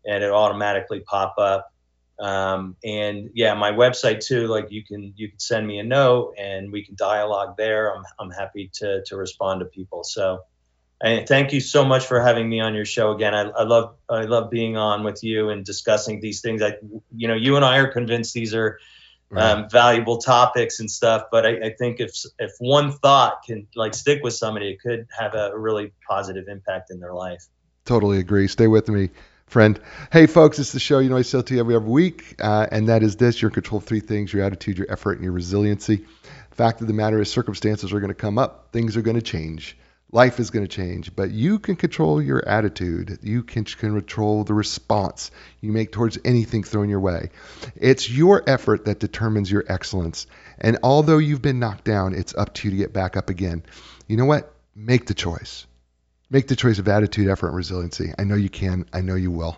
[0.05, 1.73] and it automatically pop up.
[2.19, 4.47] Um, and yeah, my website too.
[4.47, 7.95] Like you can you can send me a note and we can dialogue there.
[7.95, 10.03] I'm I'm happy to to respond to people.
[10.03, 10.41] So
[10.99, 13.35] And thank you so much for having me on your show again.
[13.35, 16.61] I, I love I love being on with you and discussing these things.
[16.63, 16.77] I,
[17.15, 18.79] you know, you and I are convinced these are
[19.35, 21.25] um, valuable topics and stuff.
[21.31, 25.07] But I, I, think if if one thought can like stick with somebody, it could
[25.17, 27.45] have a really positive impact in their life.
[27.85, 28.47] Totally agree.
[28.47, 29.09] Stay with me,
[29.45, 29.79] friend.
[30.11, 32.67] Hey, folks, it's the show you know I sell to you every every week, uh,
[32.71, 35.23] and that is this: you're in control of three things: your attitude, your effort, and
[35.23, 36.05] your resiliency.
[36.51, 39.21] Fact of the matter is, circumstances are going to come up, things are going to
[39.21, 39.77] change
[40.11, 43.19] life is going to change, but you can control your attitude.
[43.21, 47.31] You can control the response you make towards anything thrown your way.
[47.75, 50.27] It's your effort that determines your excellence.
[50.59, 53.63] And although you've been knocked down, it's up to you to get back up again.
[54.07, 54.53] You know what?
[54.75, 55.65] Make the choice.
[56.29, 58.13] Make the choice of attitude, effort, and resiliency.
[58.17, 58.85] I know you can.
[58.93, 59.57] I know you will.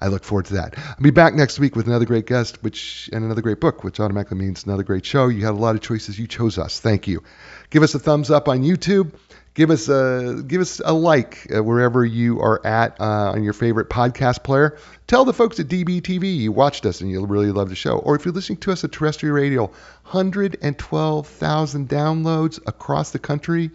[0.00, 0.74] I look forward to that.
[0.78, 3.98] I'll be back next week with another great guest, which and another great book, which
[3.98, 5.26] automatically means another great show.
[5.26, 6.16] You had a lot of choices.
[6.16, 6.78] You chose us.
[6.78, 7.24] Thank you.
[7.70, 9.12] Give us a thumbs up on YouTube
[9.58, 13.52] give us a give us a like uh, wherever you are at uh, on your
[13.52, 14.78] favorite podcast player.
[15.08, 17.98] Tell the folks at DBTV you watched us and you'll really love the show.
[17.98, 23.72] Or if you're listening to us at terrestrial radio, 112,000 downloads across the country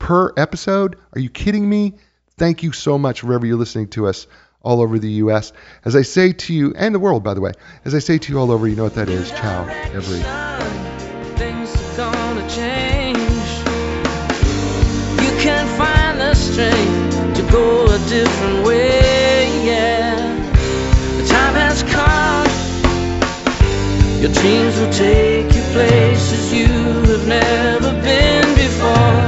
[0.00, 0.96] per episode.
[1.12, 1.94] Are you kidding me?
[2.36, 4.26] Thank you so much wherever you're listening to us
[4.62, 5.52] all over the U.S.
[5.84, 7.52] As I say to you, and the world, by the way,
[7.84, 9.30] as I say to you all over, you know what that is.
[9.30, 9.64] Ciao,
[9.94, 10.18] every.
[16.60, 19.64] Strength to go a different way.
[19.64, 20.16] Yeah,
[21.16, 22.48] the time has come.
[24.20, 29.22] Your dreams will take you places you have never been before.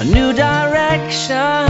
[0.00, 1.67] A new direction